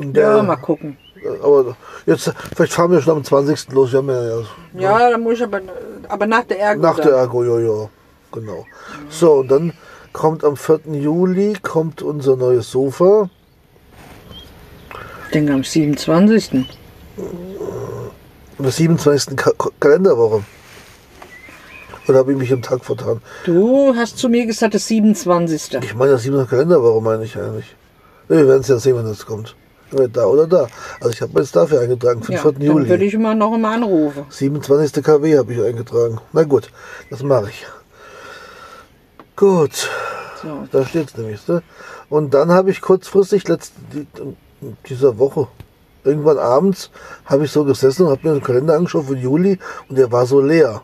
[0.00, 0.96] Und, Ja, äh, mal gucken.
[1.42, 1.76] aber
[2.06, 3.72] jetzt, vielleicht fahren wir schon am 20.
[3.72, 3.92] los.
[3.92, 4.42] Wir haben ja, ja
[4.74, 5.60] Ja, dann muss ich aber,
[6.08, 6.82] aber nach der Ergo.
[6.82, 7.06] nach dann.
[7.08, 7.88] der Ergo, ja, ja,
[8.32, 8.66] genau.
[9.10, 9.72] So, und dann
[10.12, 10.80] kommt am 4.
[10.92, 13.28] Juli kommt unser neues Sofa.
[15.26, 16.52] Ich denke am 27.
[16.54, 16.66] In
[18.64, 19.36] der 27.
[19.36, 20.42] Ka Kalenderwoche.
[22.08, 23.20] Oder habe ich mich am Tag vertan?
[23.44, 25.74] Du hast zu mir gesagt, das 27.
[25.84, 26.46] Ich meine, das 7.
[26.48, 27.76] Kalenderwoche meine ich eigentlich.
[28.26, 29.54] Wir werden es ja sehen, wenn es kommt.
[30.12, 30.66] Da oder da.
[31.00, 32.52] Also ich habe mir jetzt dafür eingetragen, für den Ja, 4.
[32.52, 33.04] dann würde Juli.
[33.06, 34.24] ich immer noch einmal anrufen.
[34.28, 35.02] 27.
[35.04, 36.18] KW habe ich eingetragen.
[36.32, 36.70] Na gut,
[37.10, 37.66] das mache ich.
[39.36, 39.88] Gut,
[40.42, 40.66] So.
[40.70, 41.46] da steht es nämlich.
[41.48, 41.62] Ne?
[42.08, 44.06] Und dann habe ich kurzfristig letzt, die,
[44.88, 45.48] dieser Woche,
[46.04, 46.90] irgendwann abends,
[47.24, 50.26] habe ich so gesessen und habe mir den Kalender angeschaut für Juli und der war
[50.26, 50.82] so leer.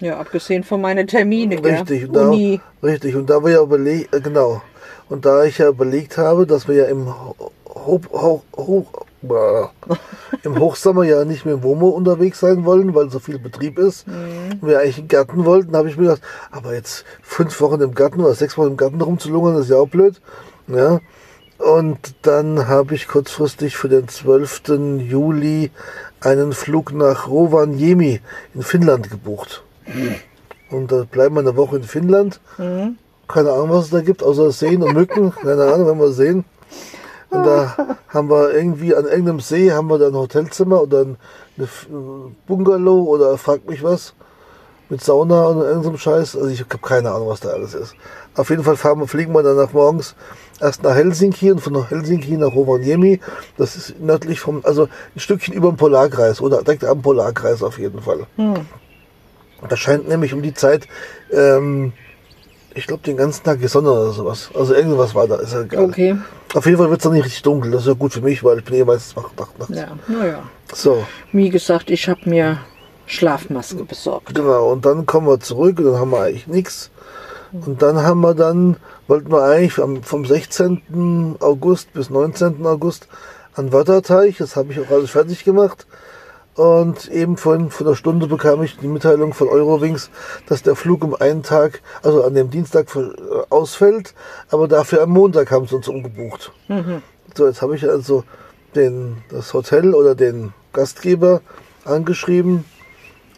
[0.00, 1.58] Ja, abgesehen von meinen Terminen?
[1.64, 2.60] Richtig, da, Uni.
[2.82, 3.16] richtig.
[3.16, 4.62] Und da wir ja überlegt, äh, genau.
[5.08, 7.08] Und da ich ja überlegt habe, dass wir ja im,
[7.74, 9.70] Ho Ho Ho Ho
[10.44, 14.06] im Hochsommer ja nicht mehr im Womo unterwegs sein wollen, weil so viel Betrieb ist.
[14.06, 17.94] Und wir eigentlich einen Garten wollten, habe ich mir gedacht, aber jetzt fünf Wochen im
[17.94, 20.20] Garten oder sechs Wochen im Garten rumzulungern, ist ja auch blöd.
[20.68, 21.00] Ja.
[21.58, 24.62] Und dann habe ich kurzfristig für den 12.
[25.00, 25.72] Juli
[26.20, 28.20] einen Flug nach Rovaniemi
[28.54, 29.64] in Finnland gebucht.
[30.70, 32.40] Und da bleiben wir eine Woche in Finnland.
[32.56, 35.32] Keine Ahnung, was es da gibt, außer Seen und Mücken.
[35.32, 36.44] Keine Ahnung, wenn wir sehen.
[37.30, 37.76] Und da
[38.08, 41.16] haben wir irgendwie an irgendeinem See haben wir da ein Hotelzimmer oder ein
[42.46, 44.14] Bungalow oder frag mich was.
[44.90, 46.36] mit Sauna und irgendeinem Scheiß.
[46.36, 47.94] Also ich habe keine Ahnung, was da alles ist.
[48.34, 50.14] Auf jeden Fall fahren wir, fliegen wir dann nach morgens
[50.60, 53.20] erst nach Helsinki und von Helsinki nach Rovaniemi.
[53.56, 57.78] Das ist nördlich vom, also ein Stückchen über dem Polarkreis oder direkt am Polarkreis auf
[57.78, 58.26] jeden Fall.
[59.68, 60.86] Da scheint nämlich um die Zeit,
[61.32, 61.92] ähm,
[62.74, 64.50] ich glaube, den ganzen Tag die Sonne oder sowas.
[64.54, 65.84] Also irgendwas war da, ist ja egal.
[65.84, 66.16] Okay.
[66.54, 67.70] Auf jeden Fall wird es dann nicht richtig dunkel.
[67.70, 69.76] Das ist ja gut für mich, weil ich bin eh meistens wach wach nachts.
[69.76, 70.42] Ja, naja.
[70.72, 72.58] So, Wie gesagt, ich habe mir
[73.06, 74.34] Schlafmaske besorgt.
[74.34, 74.70] genau.
[74.70, 76.90] Und dann kommen wir zurück und dann haben wir eigentlich nichts.
[77.52, 78.76] Und dann haben wir dann,
[79.06, 81.36] wollten wir eigentlich vom 16.
[81.40, 82.66] August bis 19.
[82.66, 83.08] August
[83.54, 84.36] an Watterteich.
[84.38, 85.86] Das habe ich auch alles fertig gemacht.
[86.58, 90.10] Und eben von, von einer Stunde bekam ich die Mitteilung von Eurowings,
[90.48, 93.10] dass der Flug um einen Tag, also an dem Dienstag äh,
[93.48, 94.12] ausfällt,
[94.50, 96.50] aber dafür am Montag haben sie uns umgebucht.
[97.36, 98.24] So, jetzt habe ich also
[98.74, 101.42] den, das Hotel oder den Gastgeber
[101.84, 102.64] angeschrieben,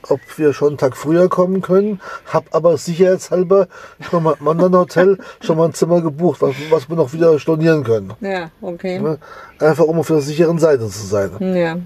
[0.09, 3.69] ob wir schon einen Tag früher kommen können, hab aber sicherheitshalber
[4.01, 7.39] schon mal im anderen Hotel schon mal ein Zimmer gebucht, was, was wir noch wieder
[7.39, 8.15] stornieren können.
[8.23, 8.99] Ja, okay.
[8.99, 9.19] Ne?
[9.59, 11.55] Einfach um auf der sicheren Seite zu sein.
[11.55, 11.77] Ja.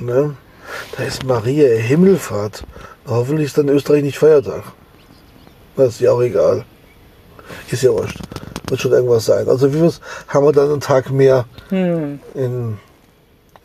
[0.00, 0.34] Ne?
[0.96, 2.64] Da ist Maria Himmelfahrt.
[3.06, 4.64] Hoffentlich ist dann Österreich nicht Feiertag.
[5.76, 6.64] Das ist ja auch egal.
[7.70, 8.18] Ist ja wurscht.
[8.68, 9.48] Wird schon irgendwas sein.
[9.48, 9.90] Also wie
[10.28, 12.20] haben wir dann einen Tag mehr Hm.
[12.34, 12.78] in,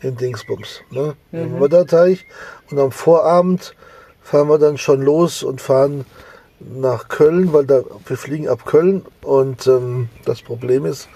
[0.00, 0.80] in Dingsbums.
[0.90, 1.14] Ne?
[1.32, 2.26] Im Wetterteich.
[2.70, 3.74] Und am Vorabend
[4.22, 6.06] fahren wir dann schon los und fahren
[6.60, 9.04] nach Köln, weil da, wir fliegen ab Köln.
[9.22, 11.08] Und ähm, das Problem ist,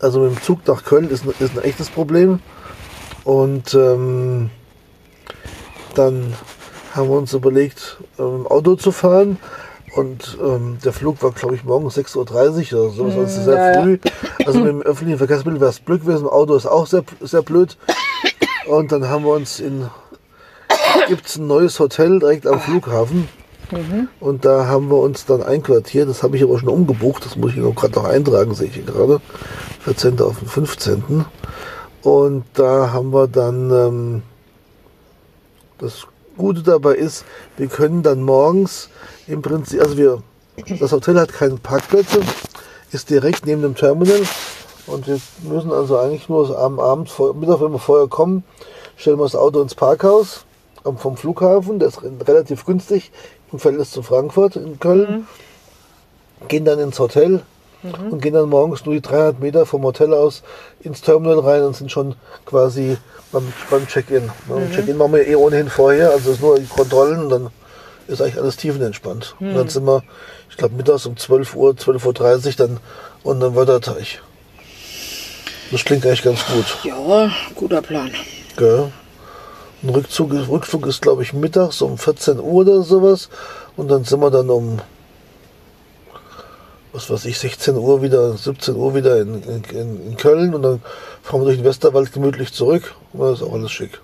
[0.00, 2.40] also mit dem Zug nach Köln ist, ist ein echtes Problem.
[3.24, 4.50] Und ähm,
[5.94, 6.34] dann
[6.94, 9.38] haben wir uns überlegt, ähm, im Auto zu fahren.
[9.96, 13.06] Und ähm, der Flug war, glaube ich, morgens 6.30 Uhr oder so.
[13.06, 13.98] Das war sehr ja, früh.
[14.46, 16.28] Also mit dem öffentlichen Verkehrsmittel wäre es Glück gewesen.
[16.28, 17.76] Auto ist auch sehr, sehr blöd.
[18.66, 19.88] Und dann haben wir uns in
[21.08, 23.28] gibt es ein neues Hotel direkt am Flughafen.
[24.18, 26.08] Und da haben wir uns dann einquartiert.
[26.08, 27.24] Das habe ich aber schon umgebucht.
[27.24, 29.20] Das muss ich noch gerade noch eintragen, sehe ich hier gerade.
[29.84, 30.20] 14.
[30.20, 31.24] auf den 15.
[32.02, 34.22] Und da haben wir dann ähm,
[35.78, 37.24] das Gute dabei ist,
[37.56, 38.88] wir können dann morgens
[39.26, 40.22] im Prinzip, also wir,
[40.78, 42.20] das Hotel hat keine Parkplätze,
[42.92, 44.22] ist direkt neben dem Terminal.
[44.86, 48.44] Und wir müssen also eigentlich nur am Abend, Mittag, wenn wir vorher kommen,
[48.96, 50.44] stellen wir das Auto ins Parkhaus
[50.96, 53.12] vom Flughafen, der ist relativ günstig
[53.52, 55.26] im Verhältnis zu Frankfurt in Köln,
[56.48, 57.42] gehen dann ins Hotel
[57.82, 60.42] und gehen dann morgens nur die 300 Meter vom Hotel aus
[60.80, 62.14] ins Terminal rein und sind schon
[62.44, 62.98] quasi
[63.32, 64.24] beim, beim Check-in.
[64.48, 64.70] Ne?
[64.74, 67.50] Check-in machen wir eh ohnehin vorher, also ist nur die Kontrollen und dann
[68.06, 69.36] ist eigentlich alles tiefenentspannt.
[69.40, 70.02] Und dann sind wir,
[70.50, 72.80] ich glaube, mittags um 12 Uhr, 12.30 Uhr dann
[73.22, 74.20] unten am Wörterteich.
[75.70, 76.78] Das klingt eigentlich ganz gut.
[76.82, 78.10] Ja, guter Plan.
[78.56, 78.90] Gell?
[79.82, 83.30] Ein Rückzug, Rückflug ist, glaube ich, mittags um 14 Uhr oder sowas.
[83.76, 84.80] Und dann sind wir dann um,
[86.92, 89.62] was weiß ich, 16 Uhr wieder, 17 Uhr wieder in, in,
[90.08, 90.54] in Köln.
[90.54, 90.82] Und dann
[91.22, 92.94] fahren wir durch den Westerwald gemütlich zurück.
[93.12, 94.00] Und dann ist auch alles schick.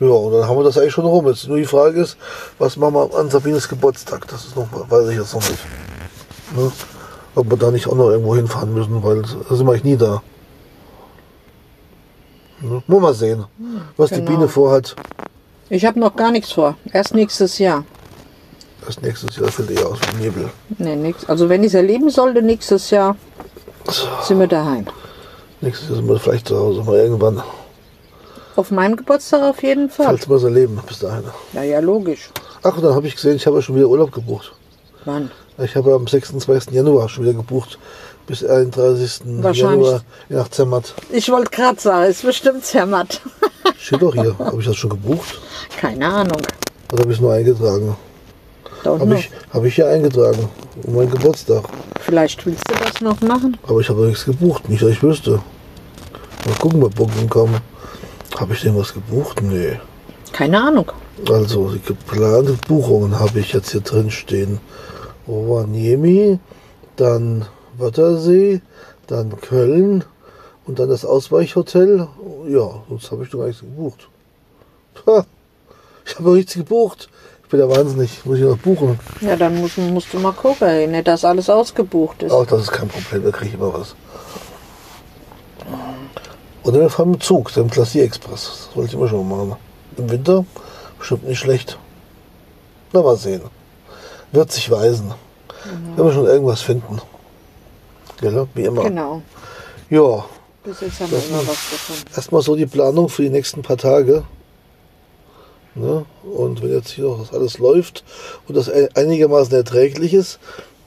[0.00, 1.26] Ja, und dann haben wir das eigentlich schon rum.
[1.26, 2.16] Jetzt nur die Frage ist,
[2.58, 4.28] was machen wir an Sabines Geburtstag?
[4.28, 5.64] Das ist noch, weiß ich jetzt noch nicht.
[6.56, 6.72] Ne?
[7.34, 9.96] Ob wir da nicht auch noch irgendwo hinfahren müssen, weil da sind wir eigentlich nie
[9.96, 10.22] da.
[12.60, 12.82] Ne?
[12.86, 13.44] Muss mal sehen,
[13.96, 14.30] was die genau.
[14.30, 14.96] Biene vorhat.
[15.68, 16.76] Ich habe noch gar nichts vor.
[16.92, 17.84] Erst nächstes Jahr.
[18.88, 20.48] Das nächstes Jahr fällt eher aus dem Nebel.
[20.78, 21.28] Nee, nix.
[21.28, 23.16] Also wenn ich es erleben sollte, nächstes Jahr
[24.22, 24.86] sind wir daheim.
[25.60, 27.42] Nächstes Jahr sind wir vielleicht zu Hause mal irgendwann.
[28.56, 30.06] Auf meinem Geburtstag auf jeden Fall.
[30.06, 31.24] Falls wir es erleben, bis dahin.
[31.52, 32.30] Ja, ja, logisch.
[32.62, 34.54] Ach, und dann habe ich gesehen, ich habe ja schon wieder Urlaub gebucht.
[35.04, 35.30] Wann?
[35.58, 36.72] Ich habe am 26.
[36.72, 37.78] Januar schon wieder gebucht.
[38.26, 39.20] Bis 31.
[39.42, 39.58] Wahrscheinlich.
[39.58, 40.94] Januar nach Zermatt.
[41.12, 43.20] Ich wollte gerade sagen, ist bestimmt Zermatt.
[43.78, 44.34] Steht doch hier.
[44.38, 45.38] habe ich das schon gebucht?
[45.78, 46.40] Keine Ahnung.
[46.90, 47.94] Oder habe ich es nur eingetragen?
[48.84, 50.48] Habe ich, hab ich hier eingetragen.
[50.84, 51.64] Um meinen Geburtstag.
[52.00, 53.56] Vielleicht willst du das noch machen?
[53.64, 54.68] Aber ich habe nichts gebucht.
[54.68, 55.40] Nicht, dass ich wüsste.
[56.46, 57.56] Mal gucken bei Booking.com.
[58.38, 59.42] Habe ich denn was gebucht?
[59.42, 59.78] Nee.
[60.32, 60.92] Keine Ahnung.
[61.28, 64.60] Also die geplante Buchungen habe ich jetzt hier drin stehen.
[65.26, 66.38] Rovaniemi,
[66.96, 68.60] dann Wörthersee,
[69.08, 70.04] dann Köln
[70.66, 72.08] und dann das Ausweichhotel.
[72.46, 74.08] Ja, sonst habe ich doch gar nichts gebucht.
[75.06, 75.24] Ha,
[76.06, 77.08] ich habe nichts gebucht.
[77.48, 78.26] Ich bin ja wahnsinnig.
[78.26, 79.00] Muss ich noch buchen?
[79.22, 82.30] Ja, dann musst, musst du mal gucken, nicht, dass alles ausgebucht ist.
[82.30, 83.94] Auch das ist kein Problem, da kriege ich immer was.
[86.62, 88.66] Oder wir fahren mit Zug, dem Glacier Express.
[88.68, 89.60] Das wollte ich immer schon mal machen.
[89.96, 90.44] Im Winter
[90.98, 91.78] bestimmt nicht schlecht.
[92.92, 93.40] Na, mal sehen.
[94.30, 95.14] Wird sich weisen.
[95.96, 97.00] Wenn wir schon irgendwas finden.
[98.20, 98.82] Gell, wie immer.
[98.84, 99.22] Genau.
[99.88, 100.26] Ja,
[100.64, 102.04] Bis jetzt haben wir immer was gefunden.
[102.14, 104.24] erstmal so die Planung für die nächsten paar Tage.
[105.78, 106.04] Ne?
[106.34, 108.04] Und wenn jetzt hier noch das alles läuft
[108.46, 110.38] und das einigermaßen erträglich ist,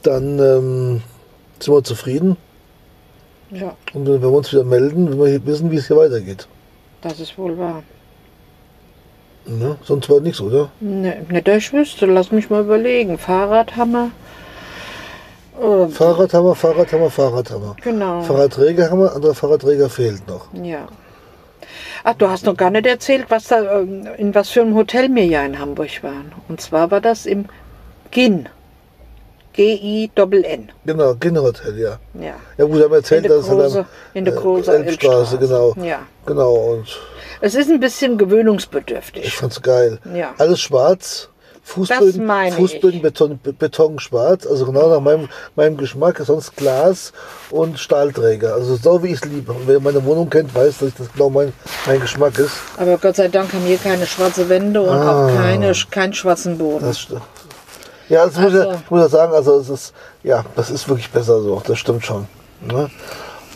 [0.04, 1.02] dann ähm,
[1.60, 2.38] sind wir zufrieden.
[3.52, 6.48] Ja, Und wenn wir uns wieder melden, wenn wir hier wissen, wie es hier weitergeht.
[7.02, 7.84] das ist wohl wahr.
[9.46, 9.76] Ne?
[9.84, 10.70] Sonst war nichts, oder?
[10.80, 12.06] Ne, nicht, dass ich wüsste.
[12.06, 13.18] Lass mich mal überlegen.
[13.18, 14.12] Fahrrad haben wir.
[15.60, 17.76] Äh, Fahrrad haben wir, Fahrrad haben wir, Fahrrad haben wir.
[17.82, 18.22] genau.
[18.22, 20.48] Fahrradträger haben wir, anderer Fahrradträger fehlt noch.
[20.54, 20.88] Ja.
[22.04, 25.14] Ach, du hast noch gar nicht erzählt, was da, ähm, in was für einem Hotel
[25.14, 26.32] wir ja in Hamburg waren.
[26.47, 27.45] Und zwar war das im
[28.12, 28.49] GIN.
[29.54, 30.70] G-I-N-N.
[30.86, 31.99] Genau, Kinderhotel, ja.
[32.14, 32.36] Ja.
[32.58, 35.38] Ja gut, haben wir erzählt, dass es große- am, in der großen Elbstraße, Elbstraße.
[35.76, 35.76] genau.
[35.86, 35.99] Ja.
[36.26, 36.86] Genau, und
[37.41, 39.36] Es ist ein bisschen ich gewöhnungsbedürftig.
[39.36, 39.99] fand's geil.
[40.14, 40.34] Ja.
[40.38, 41.28] Alles schwarz.
[41.64, 43.01] Das Fußböden, meine Fußböden.
[43.01, 47.14] Beton, Be- Beton schwarz, also genau nach meinem, meinem Geschmack, sonst Glas
[47.49, 48.53] und Stahlträger.
[48.55, 49.53] Also so wie ich es liebe.
[49.53, 51.53] Und wer meine Wohnung kennt, weiß, dass das genau mein,
[51.86, 52.53] mein Geschmack ist.
[52.78, 55.28] Aber Gott sei Dank haben hier keine schwarze Wände und Ah.
[55.28, 56.86] auch keine, keinen schwarzen Boden.
[56.86, 57.22] Das st-
[58.09, 59.93] ja, das muss, ich, Also- ich muss ja sagen, also es ist,
[60.24, 62.28] ja, das ist wirklich besser so, das stimmt schon.
[62.59, 62.89] Ne?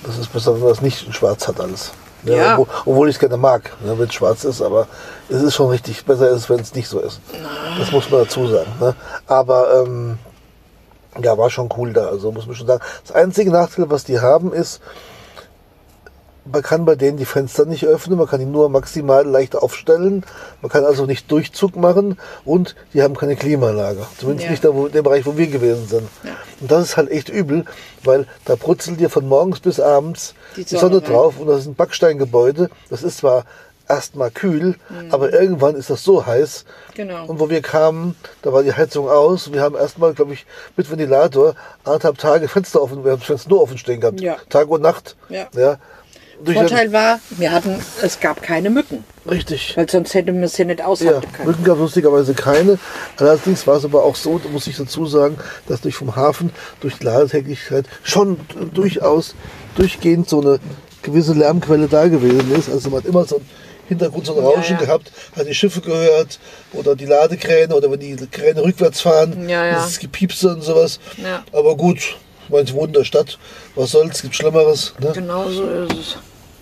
[0.05, 1.91] Das ist besser, wenn man das nicht in schwarz hat alles.
[2.25, 2.57] Ja.
[2.57, 4.87] Obwohl, obwohl ich es gerne mag, ne, wenn es schwarz ist, aber
[5.29, 7.19] es ist schon richtig besser, ist, wenn es nicht so ist.
[7.79, 8.71] Das muss man dazu sagen.
[8.79, 8.95] Ne?
[9.27, 10.17] Aber ähm,
[11.21, 12.83] ja, war schon cool da, also muss man schon sagen.
[13.05, 14.81] Das einzige Nachteil, was die haben, ist,
[16.51, 20.23] man kann bei denen die Fenster nicht öffnen, man kann die nur maximal leicht aufstellen,
[20.61, 24.05] man kann also nicht Durchzug machen und die haben keine Klimaanlage.
[24.19, 24.51] Zumindest Ja.
[24.51, 26.07] nicht da, wo, in dem Bereich, wo wir gewesen sind.
[26.61, 27.65] Und das ist halt echt übel,
[28.03, 31.11] weil da brutzelt dir von morgens bis abends Die die Sonne, Sonne rein.
[31.13, 32.69] drauf und das ist ein Backsteingebäude.
[32.89, 33.45] Das ist zwar
[33.87, 34.75] erstmal kühl,
[35.11, 36.65] aber irgendwann ist das so heiß.
[36.95, 37.25] Genau.
[37.27, 39.53] Und wo wir kamen, da war die Heizung aus.
[39.53, 43.49] Wir haben erstmal, glaube ich, mit Ventilator anderthalb Tage Fenster offen, wir haben das Fenster
[43.49, 44.21] nur offen stehen gehabt.
[44.21, 44.37] Ja.
[44.49, 45.15] Tag und Nacht.
[45.29, 45.47] Ja.
[45.55, 45.77] ja.
[46.43, 49.73] Vorteil war, wir hatten, es gab keine Mücken, richtig.
[49.77, 51.47] weil sonst hätten wir es hier nicht Ja, aushalten können.
[51.49, 52.77] Mücken gab es lustigerweise keine.
[53.17, 56.51] Allerdings war es aber auch so, da muss ich dazu sagen, dass durch vom Hafen,
[56.81, 58.39] durch die Ladetätigkeit schon
[58.73, 59.35] durchaus
[59.75, 60.59] durchgehend so eine
[61.03, 62.69] gewisse Lärmquelle da gewesen ist.
[62.69, 63.45] Also man hat immer so ein
[63.87, 64.85] Hintergrund, so ein Rauschen Ja, ja.
[64.87, 66.39] gehabt, hat die Schiffe gehört
[66.73, 69.75] oder die Ladekräne oder wenn die Kräne rückwärts fahren, Ja, ja.
[69.79, 70.99] dieses Gepiepse und sowas.
[71.17, 71.43] Ja.
[71.51, 73.37] Aber gut, ich meine, ich wohne in der Stadt,
[73.75, 74.93] was soll's, gibt Schlimmeres.
[74.99, 75.11] Ne?
[75.13, 76.17] Genau so ist es.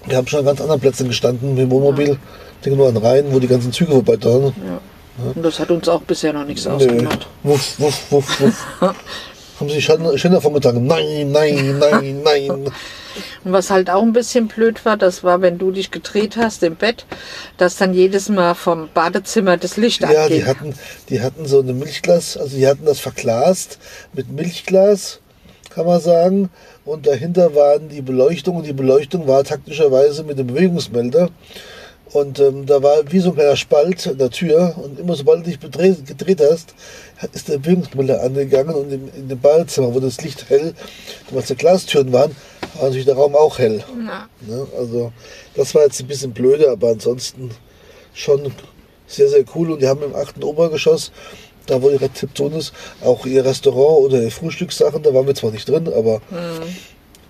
[0.05, 2.11] Wir haben schon an ganz anderen Plätzen gestanden, mit dem Wohnmobil.
[2.11, 4.53] Ich denke nur an Rhein, wo die ganzen Züge vorbeifahren.
[5.35, 6.71] Und das hat uns auch bisher noch nichts Nö.
[6.71, 7.27] ausgemacht.
[7.43, 8.65] Wuff, wuff, wuff, wuff.
[9.59, 10.87] Haben sie schon, schon davon getragen.
[10.87, 12.49] Nein, nein, nein, nein.
[12.49, 12.71] Und
[13.51, 16.75] was halt auch ein bisschen blöd war, das war, wenn du dich gedreht hast im
[16.75, 17.05] Bett,
[17.57, 20.39] dass dann jedes Mal vom Badezimmer das Licht Ja, anging.
[20.39, 20.73] die hatten,
[21.09, 23.77] die hatten so eine Milchglas, also die hatten das verglast
[24.13, 25.19] mit Milchglas,
[25.73, 26.49] kann man sagen.
[26.85, 31.29] Und dahinter waren die Beleuchtung und die Beleuchtung war taktischerweise mit dem Bewegungsmelder.
[32.13, 35.39] Und ähm, da war wie so ein kleiner Spalt in der Tür und immer sobald
[35.39, 36.75] du dich bedreht, gedreht hast,
[37.33, 40.75] ist der Bewegungsmelder angegangen und in, in dem Badezimmer, wo das Licht hell,
[41.31, 42.35] weil es ja Glastüren waren,
[42.75, 43.83] war natürlich der Raum auch hell.
[44.05, 44.27] Ja.
[44.41, 44.67] Ne?
[44.77, 45.11] Also
[45.55, 47.49] das war jetzt ein bisschen blöde, aber ansonsten
[48.13, 48.51] schon
[49.07, 49.71] sehr, sehr cool.
[49.71, 51.11] Und die haben im achten Obergeschoss,
[51.65, 55.51] da wo die Rezeption ist, auch ihr Restaurant oder die Frühstückssachen, da waren wir zwar
[55.51, 56.21] nicht drin, aber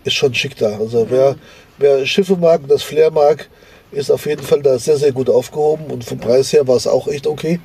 [0.04, 0.78] ist schon schick da.
[0.78, 1.36] Also wer,
[1.78, 3.50] wer Schiffe mag und das Flair mag,
[3.92, 6.88] ist auf jeden Fall da sehr, sehr gut aufgehoben und vom Preis her war es
[6.88, 7.60] auch echt okay.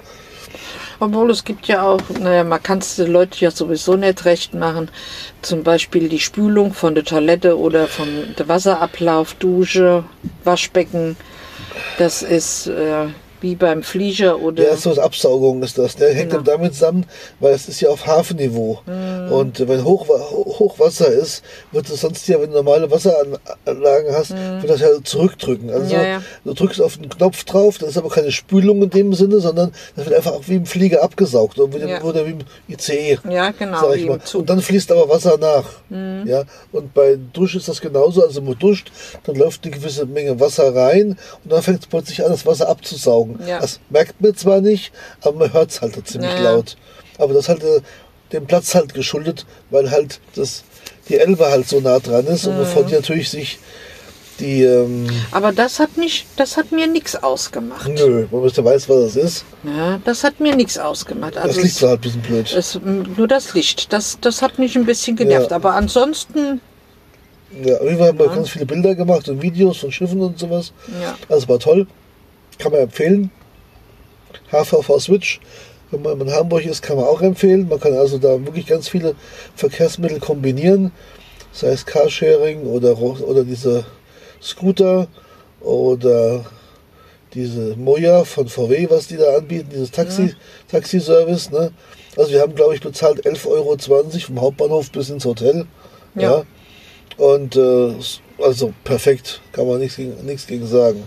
[1.00, 4.54] Obwohl es gibt ja auch, naja, man kann es den Leuten ja sowieso nicht recht
[4.54, 4.90] machen.
[5.42, 10.04] Zum Beispiel die Spülung von der Toilette oder von der Wasserablauf, Dusche,
[10.42, 11.16] Waschbecken.
[11.98, 13.06] Das ist äh,
[13.40, 14.62] wie beim Flieger oder.
[14.64, 15.96] Ja, so eine Absaugung ist das.
[15.96, 16.42] Der hängt Genau.
[16.42, 17.06] dann damit zusammen,
[17.40, 18.80] weil es ist ja auf Hafenniveau.
[19.30, 24.30] Und wenn Hochwa Ho- Hochwasser ist, wird es sonst ja, wenn du normale Wasseranlagen hast,
[24.30, 25.70] wird das ja zurückdrücken.
[25.70, 26.22] Also Ja, ja.
[26.44, 29.72] du drückst auf den Knopf drauf, das ist aber keine Spülung in dem Sinne, sondern
[29.96, 32.02] das wird einfach wie im Flieger abgesaugt oder wie, Ja.
[32.02, 33.18] oder wie im ICE.
[33.30, 33.80] ja, genau.
[33.80, 34.18] Sag ich mal.
[34.34, 35.64] Und dann fließt aber Wasser nach.
[35.88, 36.24] Mhm.
[36.26, 36.44] Ja?
[36.72, 38.22] Und bei Dusch ist das genauso.
[38.24, 38.90] Also man duscht,
[39.24, 42.68] dann läuft eine gewisse Menge Wasser rein und dann fängt es plötzlich an, das Wasser
[42.68, 43.27] abzusaugen.
[43.46, 43.60] Ja.
[43.60, 46.50] Das merkt man zwar nicht, aber man hört es halt ziemlich Ja, ja.
[46.52, 46.76] laut.
[47.18, 47.80] Aber das halt äh,
[48.32, 50.64] dem Platz halt geschuldet, weil halt das,
[51.08, 52.58] die Elbe halt so nah dran ist und Mhm.
[52.60, 53.58] bevor die natürlich sich
[54.38, 57.88] die, ähm, Aber das hat mich, das hat mir nichts ausgemacht.
[57.88, 59.44] nö, man müsste weiß, was das ist.
[59.64, 61.34] Ja, das hat mir nichts ausgemacht.
[61.34, 62.52] Das Also Licht es, war halt ein bisschen blöd.
[62.56, 62.78] es,
[63.16, 65.50] nur das Licht, das, das hat mich ein bisschen genervt.
[65.50, 65.56] Ja.
[65.56, 66.60] Aber ansonsten,
[67.64, 68.34] Ja, auf jeden Fall haben wir Ja.
[68.36, 70.72] ganz viele Bilder gemacht und Videos von Schiffen und sowas.
[71.02, 71.16] ja.
[71.28, 71.86] Also war toll.
[72.58, 73.30] Kann man empfehlen.
[74.50, 75.40] HVV Switch.
[75.90, 77.68] Wenn man in Hamburg ist, kann man auch empfehlen.
[77.68, 79.14] Man kann also da wirklich ganz viele
[79.56, 80.92] Verkehrsmittel kombinieren.
[81.52, 83.84] Sei es Carsharing oder, oder diese
[84.40, 85.08] Scooter
[85.60, 86.44] oder
[87.34, 90.34] diese Moja von VW, was die da anbieten, dieses Taxi,
[90.70, 91.50] Taxi-Service.
[91.50, 91.72] Ne?
[92.16, 95.66] Also wir haben, glaube ich, bezahlt 11,20 Euro vom Hauptbahnhof bis ins Hotel.
[96.14, 96.22] Ja.
[96.22, 96.44] Ja.
[97.16, 97.94] Und äh,
[98.38, 101.04] also perfekt, kann man nichts gegen, nichts gegen sagen.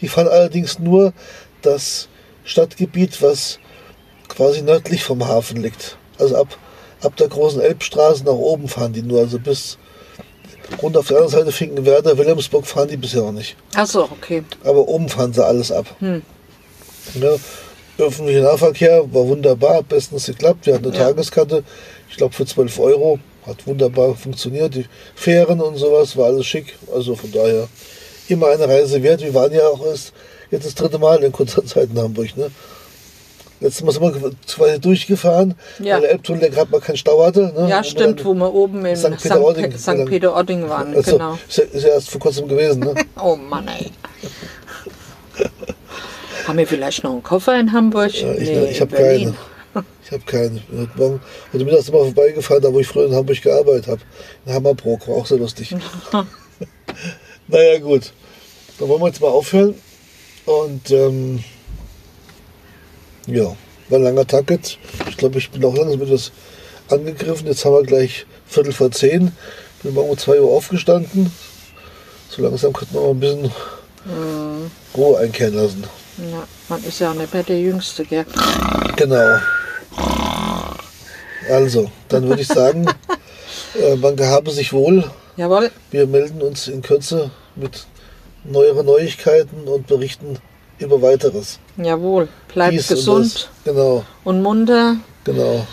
[0.00, 1.12] Die fahren allerdings nur
[1.62, 2.08] das
[2.44, 3.58] Stadtgebiet, was
[4.28, 5.96] quasi nördlich vom Hafen liegt.
[6.18, 6.56] Also ab,
[7.02, 9.78] ab der großen Elbstraße nach oben fahren die nur, also bis
[10.80, 13.56] runter auf der anderen Seite Finkenwerder, Wilhelmsburg fahren die bisher noch nicht.
[13.74, 14.42] Achso, okay.
[14.64, 15.86] Aber oben fahren sie alles ab.
[15.98, 16.22] Hm.
[17.14, 17.34] Ja,
[17.98, 20.66] öffentlicher Nahverkehr war wunderbar, bestens geklappt.
[20.66, 21.12] Wir hatten eine Ja.
[21.12, 21.62] Taskarte,
[22.08, 23.18] ich glaube für 12 Euro.
[23.46, 24.74] Hat wunderbar funktioniert.
[24.76, 26.78] Die Fähren und sowas war alles schick.
[26.94, 27.66] Also von daher
[28.28, 29.20] immer eine Reise wert.
[29.22, 30.12] Wir waren ja auch erst
[30.50, 32.36] jetzt das dritte Mal in kurzer Zeit in Hamburg.
[32.36, 32.50] Ne?
[33.60, 35.94] Letztes Mal sind wir quasi durchgefahren, Ja.
[35.94, 37.52] weil der Elbtunnel gerade mal keinen Stau hatte.
[37.56, 37.68] Ne?
[37.70, 39.06] Ja, Und stimmt, wo wir oben in St.
[39.18, 39.22] St.
[39.22, 40.04] Peter-Ording Pe- St.
[40.06, 40.96] Peter-Ording waren.
[40.96, 41.38] Also, genau.
[41.48, 42.80] ist, ja, ist ja erst vor kurzem gewesen.
[42.80, 42.94] Ne?
[43.22, 43.90] Oh Mann, ey.
[46.46, 48.12] Haben wir vielleicht noch einen Koffer in Hamburg?
[48.20, 49.34] Ja, ich Nee, ich habe Berlin.
[49.74, 49.84] keine.
[50.04, 50.56] Ich habe keine.
[50.56, 51.20] Ich bin Heute Morgen,
[51.52, 54.00] heute Mittag sind wir vorbeigefahren, da wo ich früher in Hamburg gearbeitet habe.
[54.44, 55.74] In Hammerbrook, war auch sehr lustig.
[57.52, 58.12] naja, gut.
[58.78, 59.74] Dann wollen wir jetzt mal aufhören.
[60.44, 61.44] Und ähm,
[63.26, 63.44] ja,
[63.88, 64.78] war ein langer Tag jetzt.
[65.08, 66.32] Ich glaube, ich bin auch langsam etwas
[66.88, 67.46] angegriffen.
[67.46, 69.32] Jetzt haben wir gleich Viertel vor zehn.
[69.82, 71.32] Bin morgen um 2 Uhr aufgestanden.
[72.28, 73.52] So langsam könnte man mal ein bisschen
[74.96, 75.84] Ruhe einkehren lassen.
[76.30, 78.26] Ja, man ist ja auch nicht mehr der Jüngste, gell?
[78.96, 79.38] Genau.
[81.48, 82.86] Also, dann würde ich sagen,
[83.80, 85.10] äh, man gehabe sich wohl.
[85.36, 85.70] Jawohl.
[85.90, 87.86] Wir melden uns in Kürze mit
[88.44, 90.38] neueren Neuigkeiten und berichten
[90.78, 91.58] über weiteres.
[91.76, 92.28] Jawohl.
[92.52, 93.48] Bleibt Dies und gesund das.
[93.64, 94.96] Genau, und munter.
[95.24, 95.66] genau.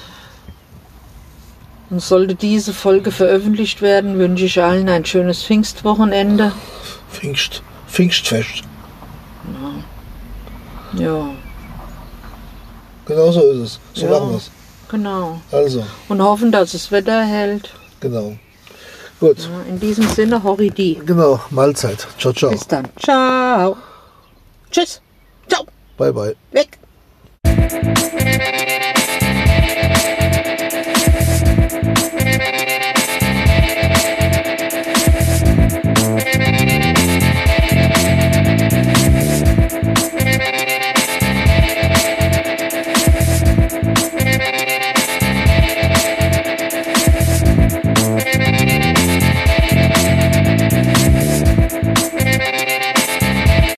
[1.89, 6.51] Und sollte diese Folge veröffentlicht werden, wünsche ich allen ein schönes Pfingstwochenende.
[7.11, 8.61] Pfingst, Pfingstfest.
[10.93, 11.29] Ja,
[13.05, 13.79] Genau so ist es.
[13.93, 14.11] So Ja.
[14.11, 14.51] machen wir es.
[14.89, 15.41] genau.
[15.51, 17.71] Also, Und hoffen, dass es Wetter hält.
[17.99, 18.37] genau.
[19.19, 21.01] Gut, Ja, in diesem Sinne, Horridi.
[21.05, 21.39] genau.
[21.49, 22.07] Mahlzeit.
[22.17, 22.51] Ciao, ciao.
[22.51, 22.87] Bis dann.
[23.01, 23.75] Ciao.
[24.71, 25.01] Tschüss.
[25.49, 25.65] Ciao.
[25.97, 26.35] Bye, bye.
[26.51, 26.79] Weg.